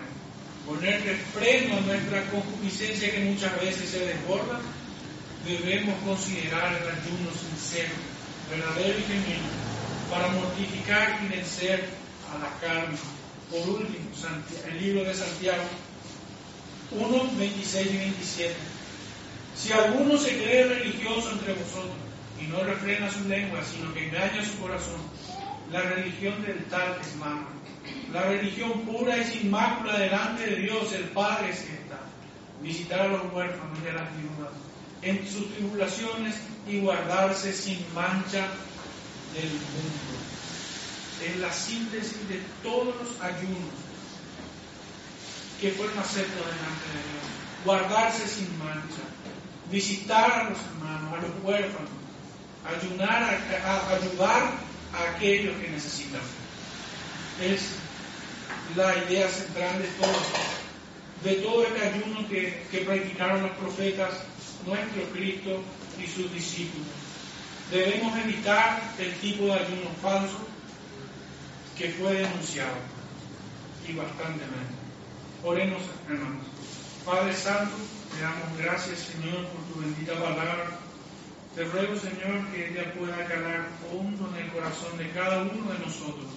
[0.66, 4.60] ponerle freno a nuestra concupiscencia que muchas veces se desborda,
[5.46, 7.94] debemos considerar el ayuno sincero,
[8.50, 9.50] verdadero y genuino,
[10.10, 11.86] para mortificar y vencer
[12.34, 12.98] a la carne.
[13.50, 14.06] Por último,
[14.68, 15.64] el libro de Santiago
[16.92, 18.56] 1, 26 y 27.
[19.56, 21.98] Si alguno se cree religioso entre vosotros
[22.40, 25.02] y no refrena su lengua, sino que engaña su corazón,
[25.72, 27.48] la religión del tal es mala.
[28.12, 32.00] La religión pura y sin mácula delante de Dios, el Padre es esta.
[32.62, 34.52] Visitar a los huérfanos y a las viudas
[35.02, 36.36] en sus tribulaciones
[36.68, 38.48] y guardarse sin mancha
[39.34, 40.20] del mundo.
[41.26, 43.74] Es la síntesis de todos los ayunos
[45.62, 47.66] que fueron aceptos delante de Dios.
[47.66, 49.04] Guardarse sin mancha,
[49.70, 51.92] visitar a los hermanos, a los huérfanos,
[52.66, 56.22] ayunar a, ayudar aquellos que necesitan.
[57.42, 57.62] Es
[58.76, 60.20] la idea central de todo,
[61.24, 64.12] de todo este ayuno que, que practicaron los profetas,
[64.66, 65.64] nuestro Cristo
[66.02, 66.88] y sus discípulos.
[67.72, 70.40] Debemos evitar el tipo de ayuno falso
[71.78, 72.76] que fue denunciado
[73.88, 74.74] y bastantemente.
[75.44, 76.46] Oremos, hermanos.
[77.06, 77.76] Padre Santo,
[78.14, 80.89] te damos gracias, Señor, por tu bendita palabra.
[81.56, 85.80] Te ruego, Señor, que ella pueda calar hondo en el corazón de cada uno de
[85.80, 86.28] nosotros.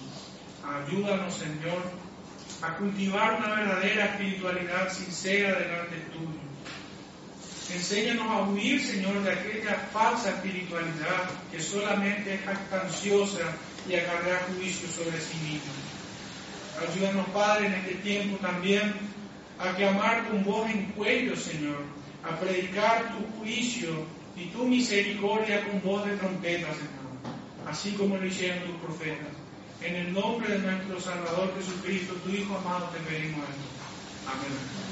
[0.65, 1.83] Ayúdanos, Señor,
[2.61, 6.41] a cultivar una verdadera espiritualidad sincera delante tuyo.
[7.73, 13.55] Enséñanos a huir, Señor, de aquella falsa espiritualidad que solamente es jactanciosa
[13.87, 15.73] y acarrea juicio sobre sí misma.
[16.89, 18.93] Ayúdanos, Padre, en este tiempo también
[19.59, 21.83] a clamar con voz en cuello, Señor,
[22.23, 24.05] a predicar tu juicio
[24.43, 29.31] y tu misericordia con voz de trompeta, Señor, así como lo hicieron tus profetas.
[29.81, 34.31] En el nombre de nuestro Salvador Jesucristo, tu Hijo amado, te pedimos esto.
[34.31, 34.45] Amén.
[34.47, 34.82] Amén.